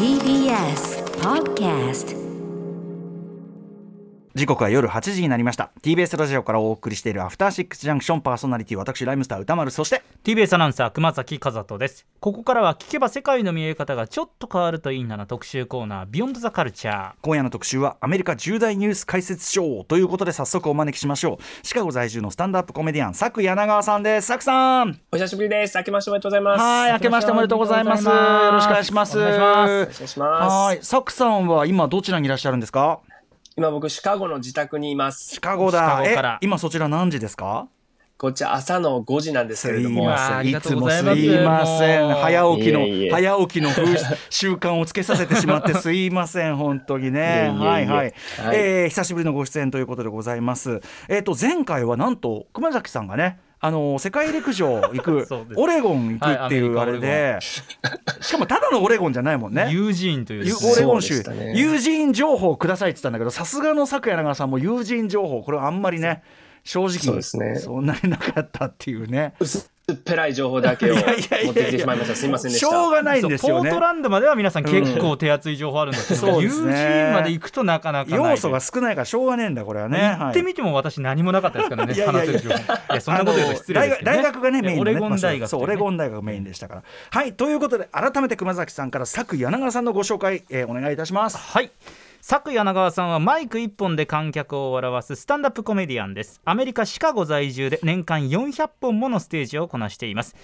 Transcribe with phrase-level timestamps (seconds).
[0.00, 2.18] TBS Podcast
[4.40, 5.70] 時刻は夜8時になりました。
[5.82, 12.06] TBS ラジオからお送りしているアフターシックスジャンクションパーソナリティ私ライムスター歌丸そして TBS アナウンサー熊崎和人です。
[12.20, 21.66] ここからは聞けば世界の見え方がちょっと変わるといいなな特集コーナービヨンドザカルチャー今夜の特集はアメリカ重大ニュース解説ショーということで早速お招きしましょう。
[21.66, 24.28] シカゴ在住のスタンドアップコメディアン佐久柳川さんです。
[24.28, 24.98] 佐久さん。
[25.12, 25.76] お久しぶりです。
[25.76, 26.62] 明けましておめでとうございます。
[26.62, 28.06] はい明けましておめでとうございます。
[28.06, 28.10] よ
[28.52, 29.18] ろしくお願いします。
[29.18, 29.70] お願いします。
[29.70, 30.54] お願いします。
[30.54, 30.78] はい。
[30.78, 33.00] 佐久さんは今どちらにいらっしゃるんですか？
[33.60, 35.38] 今僕シカゴの自宅にいますシ。
[35.38, 37.68] カゴシカだゴからえ今そちら何時ですか？
[38.16, 40.04] こっち朝の5時なんですけれすいども。
[40.06, 40.36] ません。
[40.38, 42.08] ありがいつもすとうございません。
[42.08, 43.98] 早起きのいえいえ早起きの風
[44.30, 47.20] 習慣をつけさせてしまって すいません本当にね。
[47.20, 47.96] いえいえいえはいはい。
[47.98, 48.14] はい
[48.54, 50.80] えー久しぶりのご出演ということでございます。
[51.10, 53.38] えっ、と前回はなんと熊崎さんがね。
[53.62, 59.68] あの世界陸上行く オレゴン行くっていうあれで、しかもただのオレゴンじゃないもんね。
[59.70, 60.56] ユージーンという。
[60.72, 61.52] オレゴン州、そうでしたね。
[61.58, 66.22] 友人情報くださいって言ったんだけどさすがの咲柳川さんも友人情報これはあんまりね
[66.64, 67.56] 正直そうですね。
[67.56, 69.34] そんなになかったっていうね。
[69.40, 72.16] 薄っぺらい情報だけを持ってきてしまいました。
[72.16, 72.60] すいませんでし。
[72.60, 73.70] したょうがないんですよね。
[73.70, 76.70] ポートランドまでは皆さん結構手厚い情報あるんですけど、そうですね。
[76.70, 80.16] ユージーンまで行くとなかなか要素が少ないからしょうがねえんだこれはね。
[80.18, 82.06] 行ってみても私何もなかったですからねいや
[82.96, 86.82] いそんなこと言うと失礼ですけど、ね、大学がねメインオレゴン大学、そうオレゴン大学メインでしたから。
[87.10, 87.32] はい。
[87.32, 91.36] ということで改めて熊崎さんから佐久柳川さんのご紹介、えーお願いいたします。
[91.36, 91.70] はい
[92.22, 96.42] 佐久柳川さんはマイク1本で観客を笑わすスタンダップコメディアンです。
[96.44, 100.36] アメリカシカゴ在住で年間400本ものステージをこなしています。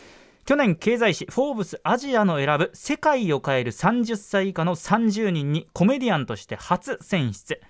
[0.46, 7.60] 去年経済誌「フォーブスアジア」の選ぶ世界を変える30歳以下の30人にコメディアンとして初選出。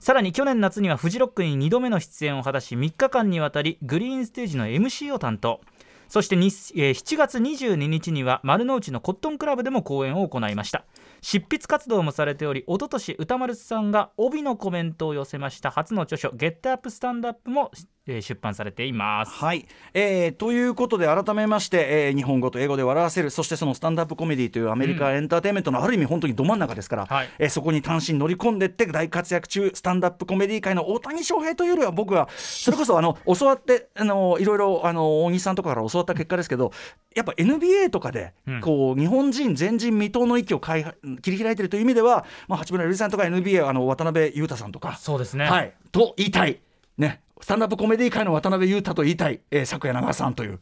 [0.00, 5.60] さらに去年夏にはフジロックに2度目の出演を果たし3日間にわたりグリーンステージの MC を担当。
[6.08, 10.84] そして、7月22日には丸の内のコットンクラブでも公演を行いました。
[11.24, 17.70] 執筆活動もされており一昨年歌丸さんが帯のコメントを寄せました初の著書「ゲットアップスタンドアップも、
[18.06, 19.32] えー出版されています。
[19.32, 27.28] はい、えーということで改めまして、えー日本語と英語で笑わせるそしてそのスタンダップコメディというアメリカエンターテインメントのある意味本当にど真ん中ですから、はい。
[27.38, 36.72] えーそこに単身乗り込んでって大活躍中スタンダップコメディ界の大谷翔平というよりは僕はそれこそあの教わってあのいろいろあの大西さんとかから教わった結果ですけど
[37.14, 38.60] やっぱ NBA とかで、うん。
[38.60, 44.96] こう日本人前人未到の域を開切り開いているという意味では、まあ、八村塁さんとか NBA あの渡辺裕太さんとか。
[44.96, 46.60] そうですね、はい、と言いたい、
[46.98, 50.60] ね、スタンダップコメディ界の渡辺裕太と言いたい、えー、昨夜長さんという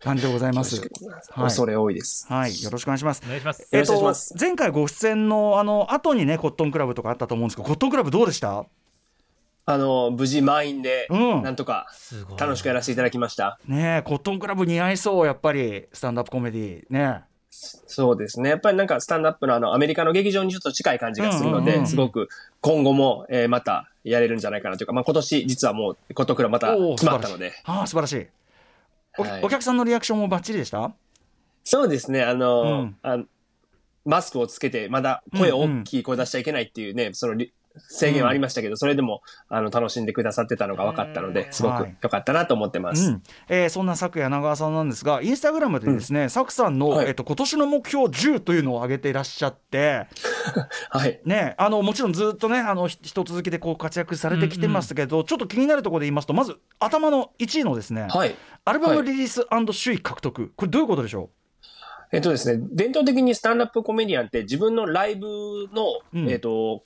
[0.00, 0.80] 感じでございます。
[1.30, 2.26] はい恐れ多いです。
[2.32, 3.20] はい、よろしくお願いします。
[3.26, 8.64] お願いしますえっ、と前回ご出演のあの後にねコットンクラブとかあったと思うんですけどコットンクラブどうでした？
[9.66, 11.86] あの、無事満員で、うんなんとか
[12.38, 13.58] 楽しくやらせていただきました。
[13.66, 17.24] ねえコットンクラブ似合いそうやっぱりスタンダップコメディね。
[17.86, 18.50] そうですね。
[18.50, 22.28] やっぱりなんかスタンダップのあの、アメリカの劇場にちょっと近い感じがするので、うんうんうんすごく
[22.60, 27.52] 今後も、えーまたやれるんじゃないかなというか、まあ今年実はもうコットンクラブまた決まったので。
[27.64, 28.26] ああ素晴らしい。
[29.18, 30.92] お,、はいお客さんのリアクションもバッチリでした？
[31.64, 32.22] そうですね。
[32.22, 33.18] あの、うんあ
[34.04, 37.52] マスクをつけて、まだ声を大きい声出しちゃいけないっていうね、そのり
[37.88, 41.96] 制限はありましたけど、それでも、あの、楽しんでくださってたのが分かったので、すごくはい。
[42.02, 43.08] 良かったなと思ってます。
[43.08, 43.22] うん。
[43.48, 47.08] えーそんな昨夜長川さんなんですがインスタグラムでですね、サクさんの、はい。
[47.08, 50.06] えっと今年の目標10というのを挙げていらっしゃって。
[50.90, 51.20] はい。
[51.24, 58.34] ね、あのもちろんずっとねあのひ一続きでこう活躍されてきてますけど、ちょっと気になるところで言いますとまず頭の1位のですね、はい。
[58.64, 60.52] アルバムリリース首位獲得。
[60.56, 61.30] これどういうことでしょ
[62.12, 65.26] えっとですね、伝統的にスタンダップコメディアンって自分のライブ
[65.74, 66.30] の、うん。
[66.30, 66.84] えっと、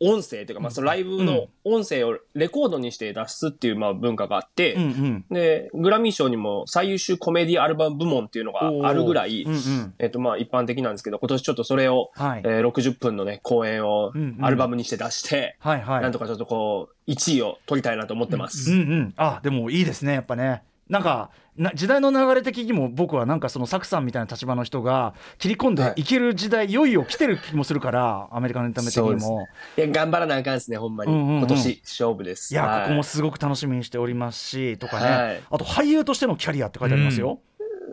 [0.00, 9.94] 音声というか、まあ、そのライブの音声をレコードにして出すっていう、まあ、文化があって、う、うんうん、で、グラミー賞にも最優秀コメディアルバム部門っていうのがあるぐらい、うんうん。
[9.98, 12.42] えっと、まあ、一般的なんですけど、今年ちょっとそれを、はい。
[12.44, 14.44] えー60分のね、公演をうんうん。
[14.44, 16.02] アルバムにして出して、はいはい。
[16.02, 18.72] なんとかちょっとこう、1位を取りたいなと思ってます。
[18.72, 29.46] うんうん、あでもいいですねやっぱねなんかな時代の流れ的にも僕はなんかそのサクさんみたいな立場の人が切り込んでいける時代、い、よいよ来てる気もするからアメリカのエンタメ的にも。
[29.76, 31.12] いや、頑張らなあかんですね、ほんまに。
[31.12, 32.52] うんうんうん今年勝負です。
[32.52, 37.40] いや、はいここもすごく楽しみにしておりますしとかね、はいあと俳優としてのキャリアって書いてありますよ。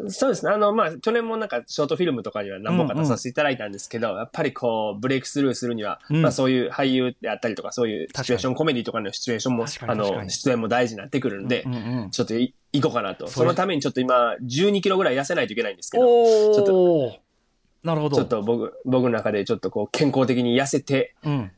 [0.09, 0.51] そうですね。
[0.51, 6.21] あの、まあ、去年もなんか、ショートフィルムとかには何本か出させていただいたんですけど、やっぱりこう、ブレイクスルーするには、うん。
[6.21, 13.27] まあ、そういう俳優であったりとか、そういうシチュエーションコメディとかのシチュエーションもあの、出演も大事になってくるんで、うんうんちょっとい行こうかなと。
[13.27, 17.19] そのためにちょっと今、12キロぐらい痩せないといけないんですけど、おちょっとお
[17.83, 18.17] なるほど。
[18.17, 21.51] ちょっと僕、僕の中でちょっとこう、健康的に痩せて、うん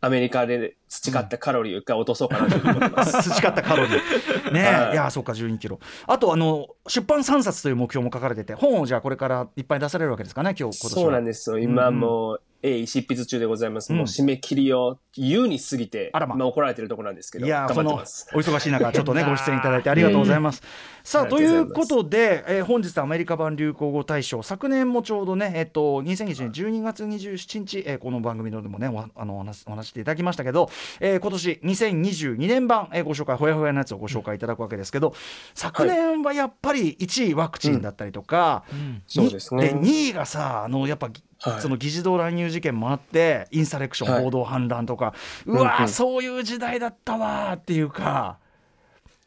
[0.00, 3.12] アメリカで培ったカロリーを一回落とそうかなと思います。
[3.30, 4.52] 培ったカロリー。
[4.52, 5.80] ねはいいや、そうか、12キロ。
[6.06, 11.02] あと、あの、出版3冊という目標も書かれてて、本をじゃあこれからいっぱい出されるわけですかね、今日、今年は。
[11.02, 11.58] そうなんですよ。
[11.58, 13.92] 今もう、鋭意執筆中でございます。
[13.92, 17.94] もう締め切りを優に過ぎて、あらま今怒られてるところなんですけど、いやーその。
[17.94, 20.62] お忙しい中、ちょっとね、ご出演いただいてありがとうございます。
[21.04, 30.68] さあ、ということで、えー本日アメリカ版流行語大賞、昨年もちょうどね、えっと、2021年12月27日、えーこの番組のでもね、おあのお話お話ししていただきましたけど、
[31.00, 35.14] えー今年2022年版、えーご紹介、ほやほやのやつをご紹介いただくわけですけど、
[35.54, 41.60] 昨年はやっぱり1位ワクチンだったりとか、うんそうですねで2位がさ、あのやっぱ、はい。
[41.60, 45.14] その議事堂乱入事件もあって、インサレクション、はい暴動反乱とか、
[45.46, 45.82] うわー、うん。
[45.82, 48.38] うんそういう時代だったわーっていうか、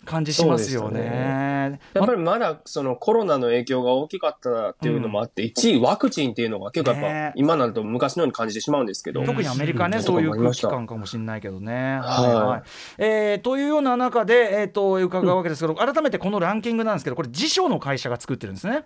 [0.06, 1.80] 感じしますよそうですね。
[1.94, 7.34] やっぱりまだそのコロナの影響が大きかったっていうのもあって、1位ワクチンっていうのが結構やっぱね。
[7.36, 10.04] 今なると昔のように感じてしまうんですけど、特にアメリカね、うん。
[10.04, 12.00] そういう空気感かもしれないけどね。
[12.02, 12.70] はい。
[12.98, 18.86] えーというような中で、えー、と伺うわけですけど、改めてこのランキングなんですけど、これ、辞書の会社が作ってるんですね。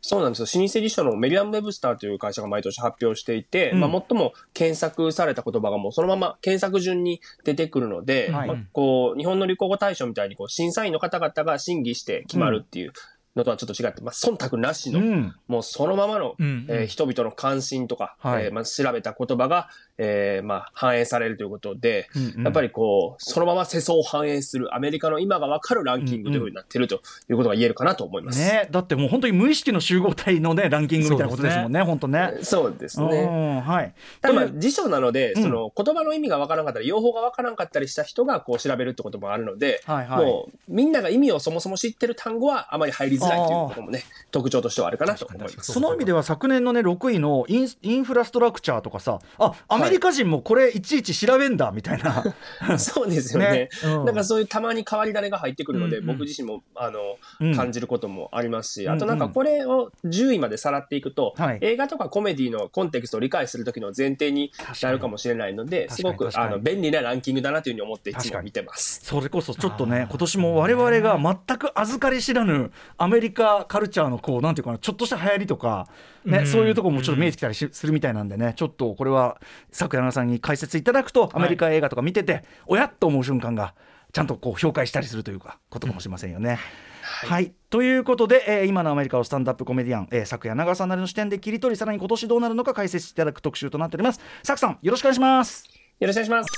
[0.00, 0.62] そうなんですよ。
[0.62, 3.80] 老舗辞書のメリアム・ウェブスターという会社が毎年発表していて、うん。
[3.80, 8.48] まあ、最も検索された言葉がもうそのまま検索順に出てくるので、はい。
[8.48, 12.92] まあこう、日本の流行語大賞みたいにこう審査員の方々が審議して決まるっていう
[13.34, 15.34] のとはちょっと違って、まあ、忖度なしの、うん。
[15.48, 18.44] もうそのままの、うんえー人々の関心とか、はい。
[18.44, 28.38] えーまあ、調べた言葉が、えーまあ、反映されるということで、うんうんやっぱりこう、そのまま世相を反映するアメリカの今がわかるランキングというふうになっているということが言えるかなと思います。
[28.38, 32.38] ね、だってもう本当に無意識の集合体のねランキングみたいなことですもんね、本当ね。
[32.42, 33.06] そうですね。
[33.06, 33.94] うんはい。
[34.20, 45.72] ただ辞書なので、うんその言葉の意味がわからなかったり、用法がわからなかったりした人がこう調べるってこともあるので、はいはいもうみんなが意味をそもそも知ってる単語はあまり入りづらいということもね、特徴としてはあるかなと思います。
[45.72, 52.24] その意味では昨年のね6位のインインフラストラクチャーとかさあアメリカ人もこれいちいち調べんだみたいな、
[52.78, 53.46] そうですよね。
[53.50, 53.68] ね。
[53.84, 54.04] うん。
[54.04, 56.18] なんかそういうたまに変わり種が入ってくるので、うんうん。
[56.18, 57.00] 僕自身もあの、
[57.40, 57.56] うん。
[57.56, 61.58] 感じることもありますし、うんあとなんかこれを10位までさらっていくと、はい。
[61.60, 64.52] 映画とかコメディのコンテクストを理解する時の前提に
[64.82, 69.00] なるかもしれないので、すごくあの便利なランキングだなというふうに思っていつも見てます。
[69.04, 75.88] それこそちょっとね今年も我々が全く預かり知らぬアメリカカルチャーのこうなんていうかなちょっとした流行りとか、
[76.24, 76.46] ねうん。
[76.46, 79.40] そういうところもちょっと見えてきたりしするみたいなんでねちょっとこれは
[79.76, 83.74] 昨柳さんに解説いただくとアメリカ映画とか見てて、おやっと思う瞬間が
[84.12, 86.58] ちゃんとこう評価したりするというかことかもしれませんよね。
[87.02, 94.20] はい、ということで、えー今のアメリカをスタンダップコメディアン、えー、昨夜長さんなりの視点で切り取りさらに今年どうなるのか解説していただく特集となっております。
[94.42, 95.64] サクさんよろしくお願いします。
[96.00, 96.56] よろしくお願いしま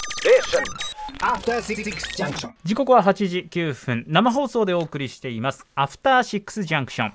[0.79, 0.99] す。
[1.21, 1.83] After Six
[2.17, 2.53] Junction.
[2.65, 7.13] 時刻は8時9分生放送でお送りしていますアフターシックスジャンクション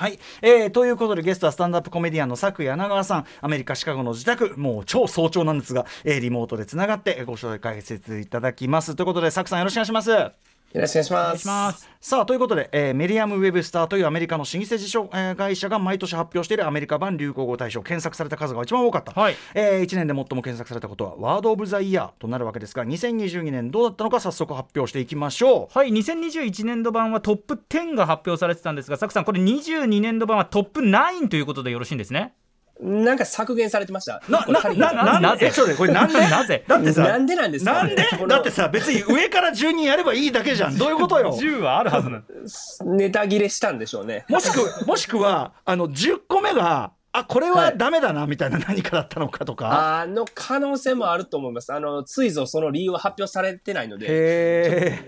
[0.00, 3.26] はい、えーということでゲストはスタンダップコメディアンの佐久柳川さん。
[3.42, 4.58] アメリカ・シカゴの自宅。
[4.58, 8.94] もう超早朝なんですが、えーリモートでつながってご紹介解説いただきます。
[8.94, 10.49] ということで佐久さんよろしくお願いします。
[10.72, 11.40] よろしくお願いします。
[11.40, 11.90] します。
[12.00, 19.36] さあということで、えーメリアム・ウェブスターというアメリカの老舗辞書、えー会社が毎年発表しているアメリカ版流行語大賞検索された数が一番多かった、はい。
[19.54, 25.76] え1年で最も検索されたことはワード・オブ・ザ・イヤーとなるわけですが2022年どうだったのか早速発表していきましょう。
[25.76, 32.34] はい2021年度版はトップ10が発表されてたんですがサクさんこれ22年度版はトップ9ということでよろしいんですね
[32.80, 34.22] なんか削減されてました。
[34.28, 35.50] ななななんなぜ？
[35.52, 36.18] ちょっこれなんで？
[36.28, 37.36] なぜだってさなんで？
[37.36, 37.72] なんですか？
[37.74, 37.96] なんで？
[38.28, 40.76] だってさ別に上から順にやればいいだけじゃん。
[40.78, 42.24] どういうことよ？10はあるはずなん
[42.96, 44.24] ネタ切れしたんでしょうね。
[44.28, 51.72] もしくもしくはあの10個目があこれはダメだなみたいな何かだったのかとか、あの可能性もあると思います。
[51.72, 54.08] あの、ついぞその理由は発表されてないので、へ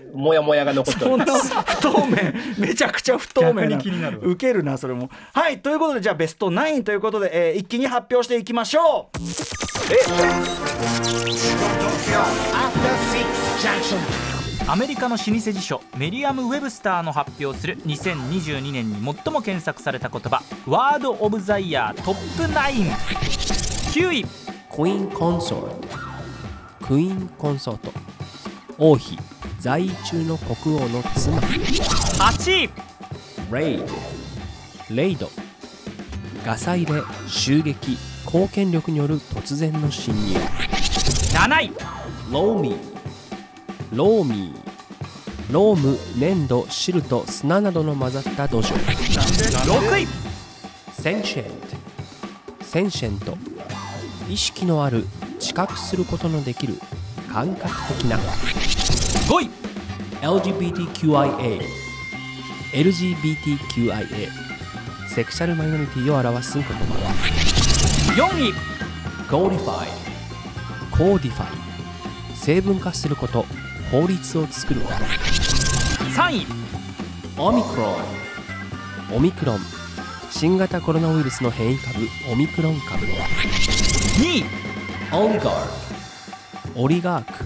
[0.05, 1.53] えもやもやが残っておそんなります。
[1.55, 2.17] 不透明。
[2.57, 4.27] めちゃくちゃ不透明な逆に気になるわ。
[4.27, 5.09] ウケるなそれも。
[5.33, 9.17] はいということでじゃあベスト9ということで、えー一気に発表していきましょう。
[13.13, 14.32] Six Junction.
[14.65, 19.03] アメリカの老舗辞書メリアム・ウェブスターの発表する2022年に最
[19.33, 24.25] も検索された言葉ワード・オブ・ザ・イヤートップ99位。
[24.73, 25.87] クイーンコンソート。
[26.87, 27.91] Queen consort。
[28.77, 29.19] 王妃。
[29.59, 31.37] 在位中の国王の妻。
[31.39, 32.69] 8位。
[33.51, 33.85] Raid
[34.89, 35.29] raid
[36.45, 37.97] ガサ入れ襲撃。
[38.25, 40.37] 公権力による突然の侵入。
[41.33, 41.73] 7位。
[42.31, 48.73] Loamy loamy ローム粘土質と砂などの混ざった土壌。
[48.73, 50.07] 6位。
[50.91, 53.37] Sentient。Sentient。
[54.27, 55.05] 意識のある
[55.39, 56.73] 知覚することのできる
[57.31, 58.17] 感覚的な。
[58.17, 59.49] 5位。
[60.21, 61.61] LGBTQIA
[62.73, 64.29] LGBTQIA
[65.07, 66.73] セクシャルマイノリティを表す言葉。
[68.15, 68.53] 4位。
[69.29, 69.87] Codified
[70.89, 73.45] コーディファイ成分化すること
[73.93, 76.47] 法律を作ること3位。
[77.37, 79.15] オミクロン。
[79.15, 79.59] オミクロン。
[80.31, 81.99] 新型コロナウイルスの変異株
[82.31, 83.05] オミクロン株。
[83.05, 84.45] 2位。
[85.13, 85.65] オリガー
[86.73, 86.79] ク。
[86.79, 87.45] オリガーク。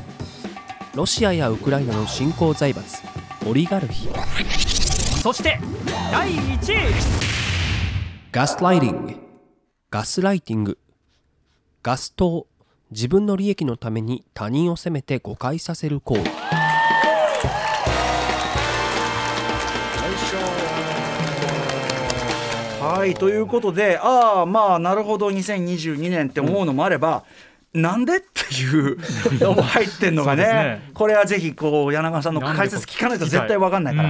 [0.95, 3.01] ロシアやウクライナの新興財閥
[3.45, 4.07] オリガルヒ。
[5.21, 5.59] そして
[6.13, 6.77] 第1位。
[8.31, 9.15] ガスライティング。
[9.91, 10.79] ガスライティング。
[11.83, 12.47] ガス灯
[12.89, 16.21] 自分の利益のために他人を責めて誤解させる行為。
[22.79, 27.25] はいということでああまあなるほど2022年って思うのもあれば、
[27.73, 28.97] なんでっていう
[29.43, 30.81] のも入ってんのがねね。
[30.93, 34.09] これはぜひこう柳川さんの解説聞かないと絶対分かんないから。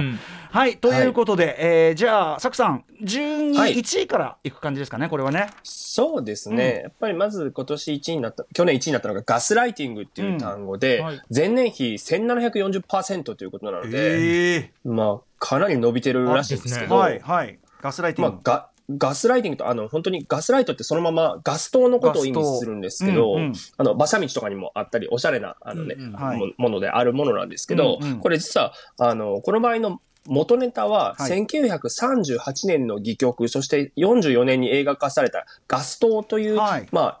[0.52, 1.56] うんはいということで、
[1.88, 3.76] えーじゃあサクさん順位はい。
[3.76, 5.50] 1位からいく感じですかねこれはね。
[5.62, 6.80] そうですね。
[6.82, 11.04] やっぱりまず今年1位になった、去年1位になったのがガスライティングっていう単語で、うん。
[11.04, 11.22] はい。
[11.34, 17.58] 前年比1740%ということなので、えまあ、かなり伸びてるらしいんですけど、はいはい。
[17.80, 23.52] ガスライティング。、まあガ、ガスライティングと、あの、本当にガスライトってそのままガス灯のことを意味するんですけど、うんうん。
[23.76, 26.06] あの、馬車道とかにもあったり、おしゃれな、あのね、うん。
[26.06, 26.12] うん。
[26.12, 26.38] はい。
[26.38, 28.18] もものであるものなんですけど、うんうん。
[28.20, 31.42] これ実は、あの、この場合の元ネタは、はい。
[31.42, 36.86] 1938年の戯曲、そして44年に映画化されたガス灯という、はい。
[36.92, 37.18] ま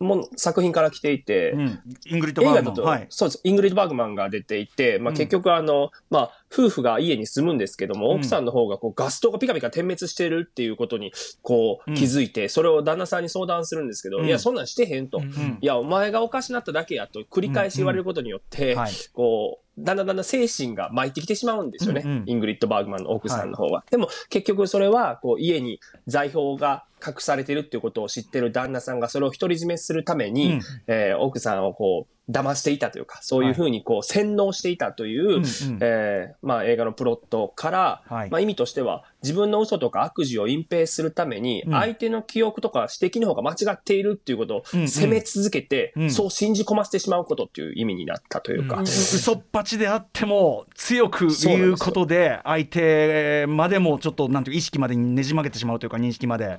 [0.00, 2.84] もの作品から来ていて、うん、イングリッド・バーグマン。
[2.84, 3.06] はい。
[3.10, 3.40] そうです。
[3.42, 5.16] イングリッド・バーグマンが出ていて、まあ、うん。
[5.16, 8.16] 結局あの、まあ、夫婦が家に住むんですけども、うん。
[8.16, 11.12] 奥さんの方がこうガス灯がピカピカ点滅してるっていうことに、
[11.42, 14.26] こうんう、気づいて、それを旦那さんに相談するんですけど、うん。
[14.26, 15.18] いや、そんなんしてへんと。
[15.18, 15.24] うん。
[15.24, 15.58] うん。
[15.60, 18.92] いや、お前がおかしなっただけやと繰り返し言われることによって、はい。
[19.12, 22.02] こう、だんだんだんだん精神が参ってきてしまうんですよね。
[22.04, 22.24] うんうん。
[22.26, 23.84] イングリッド・バーグマンの奥さんの方は。
[23.90, 30.62] でも結局それは、こう、家に財宝が隠されてるっていうことを知ってる旦那さんがそれを独り占めするために、うん。
[30.86, 35.44] えー奥さんをこう、騙していたというか、そういうふうにこう、洗脳していたという、うんうん。
[35.80, 38.30] えーまあ映画のプロットから、はい。
[38.30, 41.72] まあ意味としては、自分の嘘とか悪事を隠蔽するために、うん。
[41.72, 44.88] 相手の記憶とか指摘の方が間違っているっていうことをうんうん。
[44.88, 46.10] 責め続けて、うん。
[46.10, 56.58] そう信じ込ませてしまうことっていう意味になったというか、嘘っぱちであっても強く言うことで相手までもちょっとなんていう意識までにねじ曲げてしまうというか認識まで。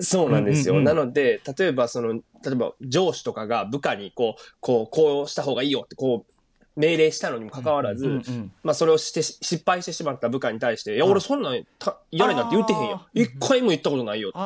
[0.00, 0.74] そうなんですよ。
[0.74, 0.96] うんうんうん。
[0.96, 2.20] なので、例えばその、例
[2.52, 6.32] えば上司とかが部下にこう、こう、こうした方がいいよってこう、
[6.80, 13.00] 命令したのにもかかわらず、うんうんまあそれをしてし失敗してしまった部下に対して、いや、俺そんなんたやれなって言ってへんよ。
[13.00, 13.08] あ。
[13.14, 14.30] 一回も言ったことないよ。
[14.32, 14.38] お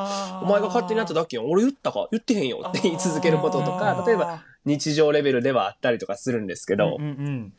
[0.46, 1.44] 前が勝手にやっただけよ。
[1.46, 2.08] 俺言ったか？
[2.10, 7.52] 言ってへんよって言い続けることとか、例えば日常レベルではあったりとかするんですけど、うんうん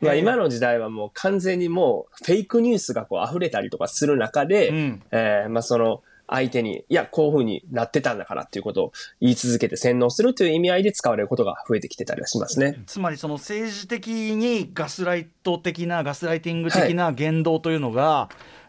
[0.00, 5.02] まあ今の時代はもう完全にもうフェイクニュースがこう溢れたりとかする中で、うん。
[5.12, 12.80] えーまあその相手に、いや、こういう風になってたんだからっていうことを言い続けて洗脳するという意味合いで使われることが増えてきてたりはしますね。
[12.86, 18.28] つまりその政治的にガスライト的なガスライティング的な言動というのが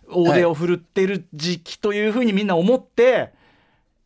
[0.09, 3.40] 大手を振るってる時期というふうにみんな思って、そう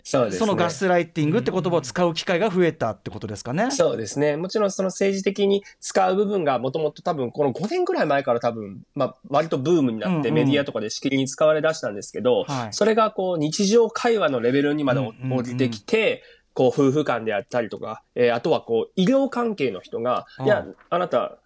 [0.06, 0.40] ですね。
[0.40, 3.72] そのガスライティングって言葉を使う機会が増えたってことですかね。
[3.72, 4.38] そうですね。
[4.38, 21.38] もちろんその政治的に使う部分がもともと多分この5年ぐらい前から多分、まあ割とブームになってうんうんメディアとかでしきりに使われ出したんですけど、はいそれがこう日常会話のレベルにまでうんうんうん降りてきて、こう夫婦間であったりとか、えーあとはこう医療関係の人が、うんいや、あなた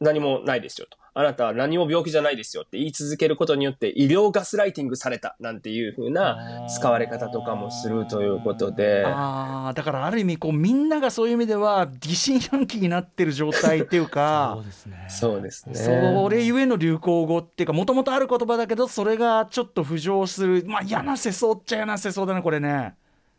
[0.00, 0.98] 何もないですよと。
[1.16, 9.04] あなたは何も病気じゃないですよって言い続けることによって医療ガスライティングされたなんていう風な使われ方とかもするということで。
[9.06, 15.74] あーだからある意味こうみんながそういう意味では疑心暗鬼になってる状態っていうかそうですねそうですね。
[15.76, 22.96] それゆえの流行語っていうかもともとある言葉だけどそれがちょっと浮上するまあ嫌な世相っちゃ嫌な世相だねこれね。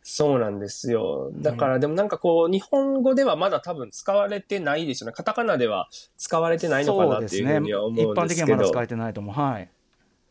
[0.08, 1.32] そうなんですよ。
[1.34, 5.12] だから、でもなんかこう、日本語ではまだ多分使われてないですよね。
[5.12, 9.68] カタカナでは使われてないのかなっていうふうには思一うん般的にはまだですけど、使えてないと思うはい。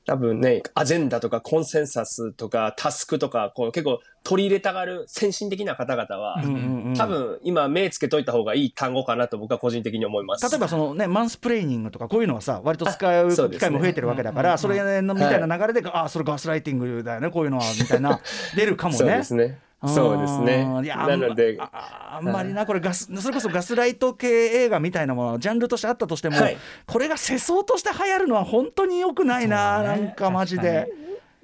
[0.06, 10.50] 多分ね、アジェンダとかコンセンサスとかタスクとか、こう結構取り入れたがる先進的な方々は、うんうんうん多分今目つけといた方がいい単語かなと僕は個人的に思います。
[10.50, 18.22] 例えばそのねマンスプレーニングとかこういうのはさ割と使う機会も増えてるわけだからそ,、れのみたいな流れで、ああそれガスライティングだよねこういうのはみたいな
[18.56, 18.98] 出るかもね。
[18.98, 19.60] そうですね。
[19.88, 20.64] そうですね。
[20.64, 30.88] なので、あんまりなこれガスそれこそガスライト系映画みたいなものジャンルとしてあったとしても、はいこれが世相として流行るのは本当に良くないな、なんかマジで。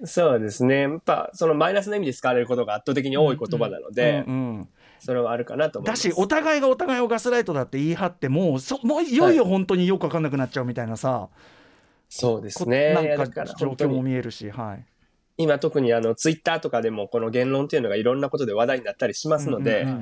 [0.04, 0.82] そうですね。
[0.82, 4.70] やっぱそのマイナスの意味で使われることが圧倒的に多い言葉なので、うんうん
[5.04, 5.82] それはあるかなと。
[5.82, 11.28] だしお互いがお互いをガスライトだって言い張ってもうそもういよいよ本当によく分かんなくなっちゃうみたいなさ、
[12.08, 12.94] そうですこね。
[12.94, 14.86] なんか状況も見えるし、はい。
[15.38, 19.96] 今特にあのツイッターとかでもこの言論っていうのがいろんなことで話題になったりしますので、うんうん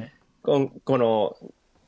[0.44, 0.70] うん。
[0.84, 1.36] この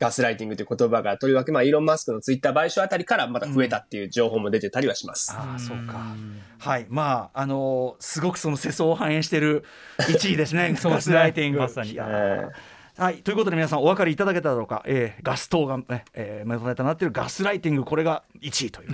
[0.02, 5.32] ガスライティングという言葉がとりわけ、まあ、イーロン・マスクのツイッター買収あたりからまた増えたっていう情報も出てたりはします。
[5.32, 6.16] ああそうか。
[6.58, 6.86] はい。
[6.88, 9.64] まああのーすごくその世相を反映している
[9.98, 10.74] 1位 ですね。
[10.76, 11.60] ガスライティング。
[11.60, 11.96] まさに。
[11.98, 18.90] はい、ということで皆さんお分かりいただけただろうか、えーガス灯が、ねえー、目ネタになっているガスライティングこれが1位という、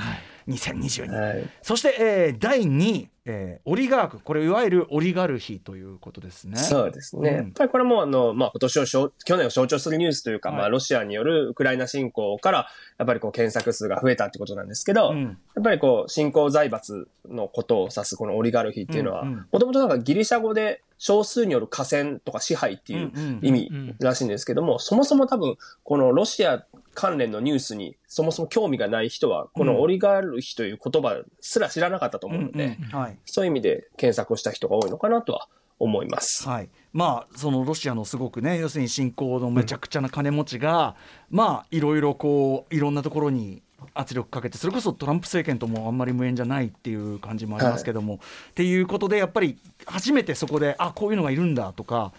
[0.47, 1.51] 2022、はい。
[1.63, 6.57] そして、えー第2位、えーオリガークこれいわゆるオリガルヒということですね。
[6.57, 7.31] そうですね。
[7.31, 7.37] うん。
[7.37, 12.69] やっぱりこれもあの、まあ、今年を象、去年を象徴するニュースというか、はいまあ、ロシアによるウクライナ侵攻から、
[12.99, 15.23] やっぱりこう、検索数が増えたってことなんですけど、うん。
[15.23, 26.65] やっぱりこう、新興財閥のことを指すこのオリガルヒっていうのは、もともとなんかギリシャ語で少数による河川とか支配っていう意味らしいんですけども、そもそも多分、このロシア
[26.99, 33.17] 関連のニュースにそもそも興味がない人は、このオリガルヒという言葉すら知らなかったと思うので、うんうんはい。
[33.25, 35.47] そういう意味で検索をした人が多いのかなとは
[35.79, 36.49] 思います。
[36.49, 40.97] はい、まあそのロシアのすごくね要するに侵攻のめちゃくちゃな金持ちが、
[41.31, 43.63] まあいろいろこういろんなところに
[43.95, 48.17] 圧力かけてそれこそトランプ政権ともあんまり無縁じゃないっていう感じもありますけども、
[48.51, 52.13] っていうことでやっぱり初めてそこであこういうのがいるんだとか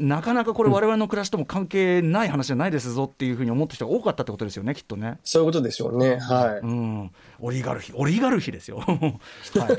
[0.00, 5.18] なかなかこれ我々の暮らしとも関係ない話じゃないですぞっていうふうに思った人が多かったってことですよねきっとね。
[5.22, 6.16] そういうことでしょうね。
[6.16, 6.66] はい。
[6.66, 8.94] うん、オリガルヒオリガルヒですよ、 はい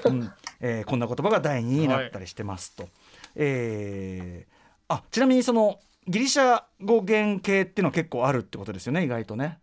[0.05, 2.87] うんえーこんな言葉が第2位になったりしてますと、
[3.35, 4.61] えー
[4.93, 9.57] あちなみにそのギリシャ語原型っていうのは結構あるってことですよね意外とね。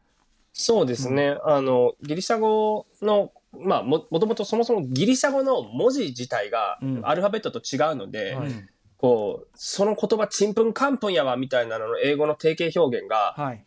[0.55, 1.37] そうですね。
[1.45, 13.65] あの、ギリシャ語の、まあ、も、もともとそもそもギリシャ語の文字自体がうんアルファベットと違うので、はいこう、その言葉、ちんぷんかんぷんやわみたいなのの英語の定型表現が、はい、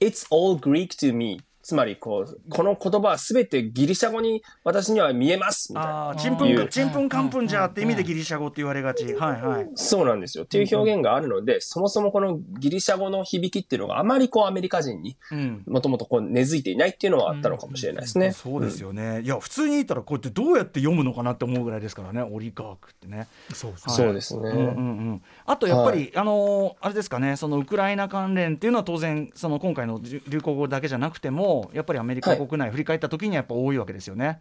[0.00, 5.90] It's all Greek to me つまりこう、この言葉はすべてギリシャ語に私には見えますみたいな。
[5.90, 9.68] ああちんぷんかちんぷんかんぷんじゃって意味でギリシャ語って言われがち、はいはい。
[9.74, 10.44] そうなんですよ。
[10.44, 18.32] っていう表現があるので、そもそもこのギリシャ語の響きっていうのがあまりこうアメリカ人にうんもともとこう根付いていないっていうのはあったのかもしれないですね。
[18.32, 23.26] そうですよね、いや普通に言ったらこうやってどうやって読むのかなって思うぐらいですからねオリガークってね。
[23.52, 24.50] そうはいそうですね。
[24.50, 24.70] うんうんう
[25.14, 34.40] ん、あとやっぱり、あのーあれですかねそのウクライナ関連っていうのは当然その今回の流流行語だけじゃなくてもやっぱりアメリカ国内振り返った時にはやっぱ多いわけですよね。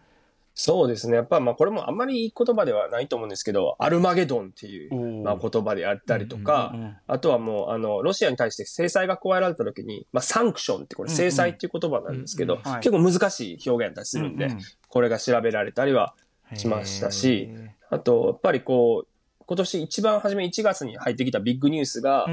[0.55, 1.15] そうですね。
[1.15, 6.75] やっぱまあこれもあんまりいい言葉ではないと思うんですけど、アルマゲドンっていう、まあ、言葉であったりとか、
[7.07, 14.49] あとはもうあの、ロシアに対して制裁が加えられた時に、まあサンクションってこれ制裁っていう言葉なんですけど、結構難しい表現だったりするんで、
[14.89, 16.13] これが調べられたりは
[16.53, 22.27] しましたしへあと、やっぱりこう、今年一番初め1月に入ってきたビッグニュースが、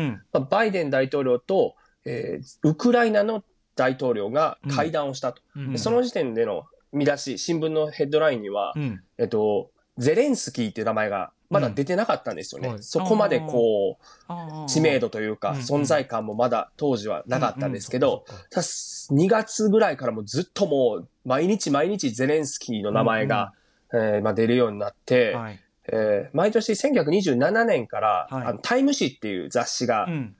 [0.50, 3.42] バイデン大統領と、えーウクライナの
[3.80, 5.40] 大統領が会談をしたと。
[5.56, 5.72] うん。
[5.72, 9.02] でその時点での見出し、新聞のヘッドラインには、うん。
[9.16, 12.68] えっと、ゼレンスキーっていう名前がまだ出てなかったんですよね。
[12.68, 12.82] うんはい。
[12.82, 15.56] そこまでこう、知名度というか、うん。
[15.60, 18.34] 存在感もまだ当時はなかったんですけど、うん。
[18.34, 18.40] うん。
[18.50, 23.54] ただ2月ぐらいからもうずっともう、毎日毎日ゼレンスキーの名前が、
[23.94, 25.60] えーまあ、出るようになって、はい。
[25.92, 28.46] えー毎年1927年から、はい。
[28.46, 30.36] あのタイム誌っていう雑誌が、うん。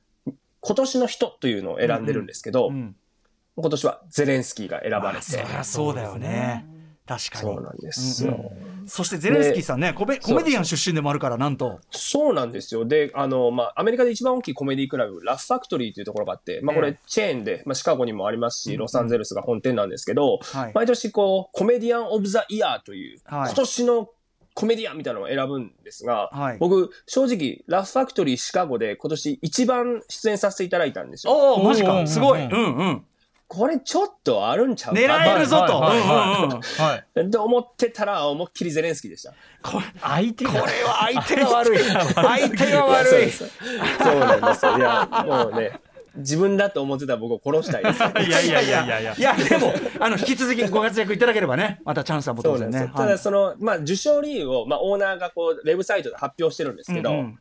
[0.61, 2.97] 今年の人というのを選んでるんですけど、うん
[3.57, 6.67] 今年はゼレンスキーが選ばれて、そりゃそうだよね。
[7.07, 7.55] 確かに。
[7.55, 8.53] そうなんですよ。
[8.65, 11.81] うんそしてゼレンスキーさんねコメコメディアン出身でもあるからなんと。
[11.93, 12.85] そうなんですよ。
[12.85, 20.73] で、あの、まあ、アメリカで一番大きいコメディクラブ、ラフファクトリーというところがあって、まあ、こえれチェーンで、まあ、シカゴにもありますし、ロサンゼルスが本店なんですけど、はい。
[20.75, 23.47] 毎年こう、コメディアン・オブ・ザ・イヤーという、はい。
[23.47, 24.09] 今年の
[24.55, 26.59] コメディアンみたいなのを選ぶんですが、はい。
[26.59, 31.33] 僕、正直、ラフファクトリーシカゴで今年一番出演させていただいたんですよ。
[31.33, 32.05] おおマジか。
[32.07, 33.05] すごいうんうんうん
[33.53, 35.01] これちょっとあるんちゃうか？
[35.01, 35.81] 狙えるぞと。
[35.81, 36.61] はいはいうんうんうん。
[36.61, 37.31] はい。
[37.33, 39.35] と思ってたら、思いっきりゼレンスキーでした。
[39.61, 40.51] これ相手が。
[40.53, 41.79] これは相手が悪い。
[41.81, 43.29] 相手が悪い。
[43.29, 44.79] そうなんですよ。
[44.79, 45.81] いや、もうね、
[46.15, 48.31] 自分だと思ってた僕を殺したいです。
[48.31, 49.15] いやいやいやいやいや。
[49.19, 52.89] いやでもあの引き続きご活躍いただければねまたチャンスはも当然ね。
[52.95, 57.39] はいだその、まあ、受賞理由を、まあ、オーナーがこう、ウェブサイトで発表してるんですけど、うんうん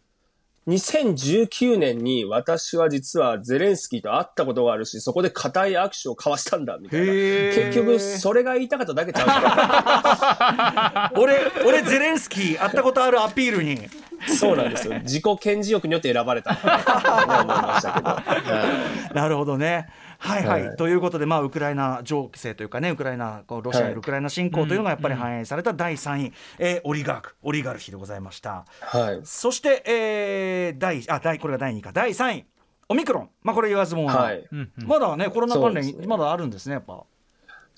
[0.69, 7.05] 2019年に私は実はゼレンスキーと会ったことがあるし、そこで固い握手を交わしたんだ、みたいな。
[7.07, 13.89] 結局、それが言いたかっただけちゃうか 俺俺ゼレンスキー会ったことあるアピールに
[14.27, 14.35] ら。
[14.35, 14.99] そうなんですよ。
[14.99, 18.09] 自己顕示欲によって選ばれた 思いましたけど。
[18.09, 18.23] は
[19.11, 19.87] いなるほどね。
[20.19, 20.75] はいはい、はい。
[20.75, 27.35] ということで、まあ、ウクライナ情勢というかねウクライナこうロシアによるウクライナ侵攻というのがやっぱり反映された第3位、えーオリガーク。
[27.41, 28.65] オリガルヒでございました。
[28.81, 29.21] はい。
[29.23, 31.91] そして、えー、第あ第これが第2位か。
[31.91, 32.45] 第3位。
[32.89, 34.47] オミクロン、まあ、これ言わずもはい。
[34.77, 36.07] まだねコロナ関連、ね。
[36.07, 37.03] まだあるんですねやっぱ。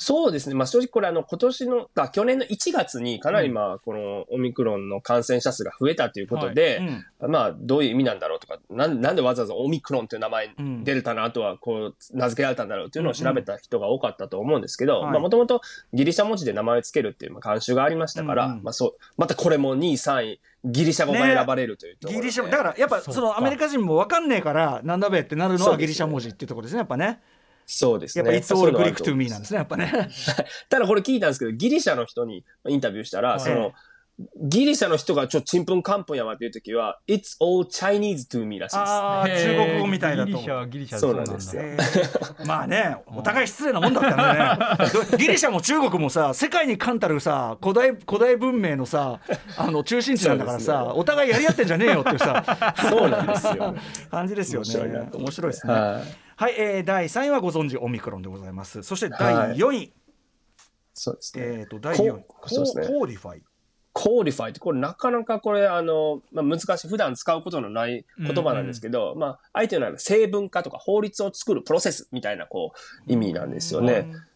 [0.01, 0.55] そうですね。
[0.55, 6.79] まあ正直これあの今年の、あ去年の1月にかなりまあこのオミクロンの感染者数が増えたということで、
[7.21, 7.31] うん。
[7.31, 10.83] まあどういう意味なんだろうとか、なんなんでわざわざオミクロンっていう名前、うん。
[10.83, 15.11] デルタの後はこう名付けられたんだろうっていうのを調べた人が多かったと思うんですけど、はい。
[15.11, 15.61] まあもともと
[15.93, 18.63] ギリシャ文字で名前を付けるっていうまあ慣習がありましたから、うんうん。
[18.63, 27.19] まあそう、またこれも2位、3位、ギリシャ語が選ばれるというところで、ギリシャだからやっぱそのアメリカ人も分かんねえからなんだべってなるのはギリシャ文字っていうところですねやっぱね
[27.65, 28.31] そうですね。
[28.31, 30.09] やっぱ It's all Greek と to me なんですねやっぱね。
[30.69, 33.39] ただこれ聞いたんですけど、ギリシャの人にインタビューしたら、はい。
[33.39, 33.73] その、
[34.37, 38.91] ギリシャの人がちょっとちんぷんかんぷんやわっていう時は、It's all Chinese to me らしいです。
[38.91, 40.29] ああ中国語みたいだと。
[40.29, 41.61] ギリシャはギリシャそうなんですよ。
[41.63, 44.89] えーまあねお互い失礼なもんだったんだね。
[45.11, 49.19] ど ギリシャも中国もさ世界に冠たるさ古代古代文明のさ
[49.57, 50.91] あの中心地なんだからさ、ね。
[50.95, 52.43] お互いやり合ってんじゃねえよっていうさ。
[52.89, 53.75] そうなんですよ。
[54.09, 54.67] 感じですよね。
[54.67, 55.73] 面白いなと面白いですね。
[55.73, 56.20] はい。
[56.41, 58.81] はい、えー、第3位はご存知オミクロンでございます。
[58.81, 59.93] そしては第い4位、
[60.91, 61.43] そうですね。
[61.59, 62.23] えっ、と第4位。
[62.27, 62.87] こそうですね。
[62.87, 63.43] Codify。
[63.93, 72.73] Codify って、これなかなかこれ、あの、まあ、難しい、普段使うことのない言葉なんですけど、まあ、相手のは成文化とか法律を作るプロセスみたいな、こ
[73.07, 74.09] う、意味なんですよね。
[74.11, 74.30] うん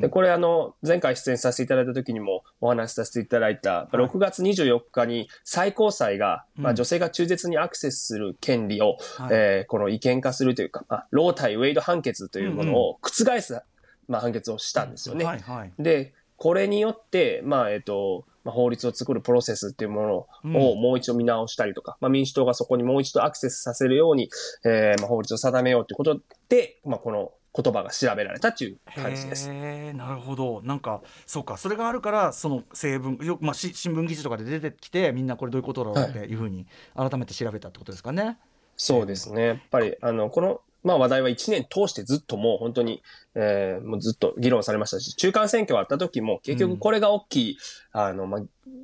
[0.00, 9.28] で、これあの、前回出演させていただいた時にもお話しさせていただいた、6月24日に最高裁が、まあ女性が中絶にアクセスする権利を、はい。
[9.32, 13.60] えーこの違憲化するというか、まあ、ロー対ウェイド判決というものを覆す、
[14.08, 15.24] まあ、判決をしたんですよね。
[15.24, 15.72] はいはい。
[15.78, 20.52] で、これによって、まあ、えっ、と、まあ、法律を作るプロセスっていうもうん。
[20.52, 24.30] のをもう一度見直したりとか、まあ、民主党がそこにもう一度アクセスさせるように、
[24.64, 29.52] えーまあ、法律を定めようということで、まあ、この言葉が調べられたという感じです。
[29.52, 38.38] なるほどなんかそうかそれがあるからその成分よ、まあ、し新聞記事とかで出てきてみんなこれどういうことだろうっていうふうに改めて調べたってことですかね。
[38.76, 39.46] そうですね。
[39.46, 43.02] やっぱり、あの、この、まあ話題は1年通してずっともう本当に、
[43.34, 47.58] えーもうずっと議論されましたし、中間選挙があった時も結局これが大きい、
[47.92, 48.40] あの、まあ、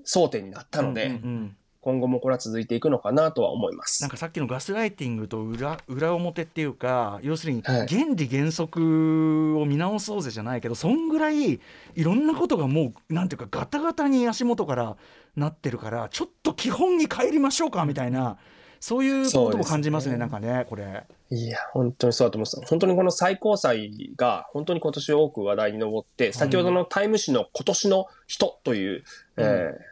[0.06, 4.02] 争点になったので、うんうん今後もこれは続いていくのかなとは思います。
[4.02, 11.60] なんかさっきのガスライティングと裏裏表っていうか要するにはい原理原則を見直そうぜじゃないけどそんぐらいい
[11.96, 14.96] ろんなことがもうなんていうかガタガタに足元から
[15.36, 18.36] なってるからちょっと基本に帰りましょうかみたいな
[18.80, 21.04] そういうことも感じますねすねなんかねこれ。
[21.32, 22.60] いや、本当にそうだと思います。
[22.68, 29.04] 本当にこの最高裁が本当に今年多く話題に上って、先ほどのタイム誌の今年の人という、
[29.36, 29.90] えー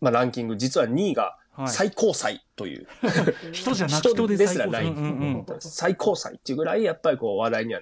[0.00, 1.68] まあランキング、実は2位がはい。
[1.68, 2.86] 最高裁という、
[3.52, 5.60] 人じゃなく人でですらない、うんうんうん。
[5.60, 7.80] 最高裁っていうぐらいやっぱりこう話題には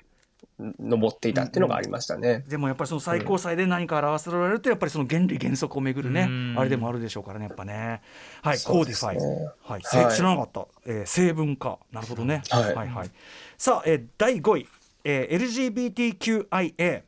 [0.81, 2.45] 上っていたっていうのがありましたね。
[2.49, 6.23] でもやっぱりその最高裁で何か表せられるとやっぱりその原理原則をめぐるね。
[6.23, 6.55] うん。
[6.59, 8.01] あれでもあるでしょうからねやっぱね。
[8.43, 9.73] はいそうですコーディフねァイ。
[9.73, 10.17] はい、せはい。
[10.17, 11.79] 知らなかった、えー成分化。
[11.93, 12.43] なるほどね。
[12.51, 12.75] はい。
[12.75, 13.11] はいはい。
[13.57, 14.69] さあ、えー第5位、
[15.05, 17.03] えー LGBTQIA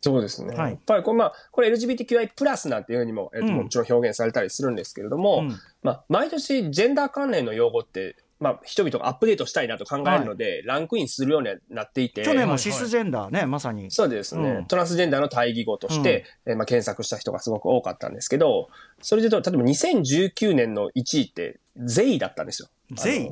[0.00, 0.56] そうですね。
[0.56, 0.70] はい。
[0.72, 3.54] やっぱりこれ、まあ、これ LGBTQI プラスなんていうふうにも、えっとうん。
[3.54, 5.56] もちろん表現されたりするんですけれども、うん。
[5.82, 13.90] まあ、毎年ジェンダー関連の用語って、まあ、人々がアップデートしたいなと考えるので、ランクインするようにはなっていて、去年もはいシスジェンダーね、まさに。
[13.90, 14.64] そうですね、うん。
[14.64, 18.70] トランスジェンダーの対義語として、えーまあ、検索した人がすごく多かったんですけど、
[19.02, 22.68] それで例えば2019年の1位って、ゼイだったんですよ。
[22.94, 23.30] ゼイ？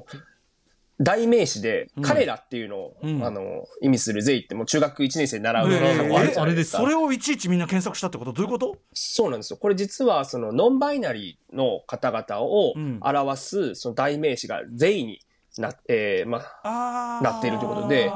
[1.00, 2.02] 代名詞で、うん。
[2.02, 3.24] 彼らっていうのを、うん。
[3.24, 6.78] あの、意味するゼイってもう中学1年生で習うえー単語あるじゃないですか。
[6.78, 8.32] それをいちいちみんな検索したってこと？
[8.32, 8.76] どういうこと？
[8.92, 9.58] そうなんですよ。
[9.58, 13.00] これ実は、その、ノンバイナリーの方々をうん。
[13.02, 15.20] 表す、その代名詞がゼイに
[15.58, 18.10] な、えーまあ、なっているということで。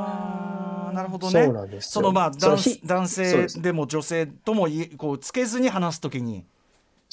[0.92, 1.90] なるほどそうねなんですよ。
[1.92, 6.44] そのまあ男非男性でも女性ともいこうつけずに話すときに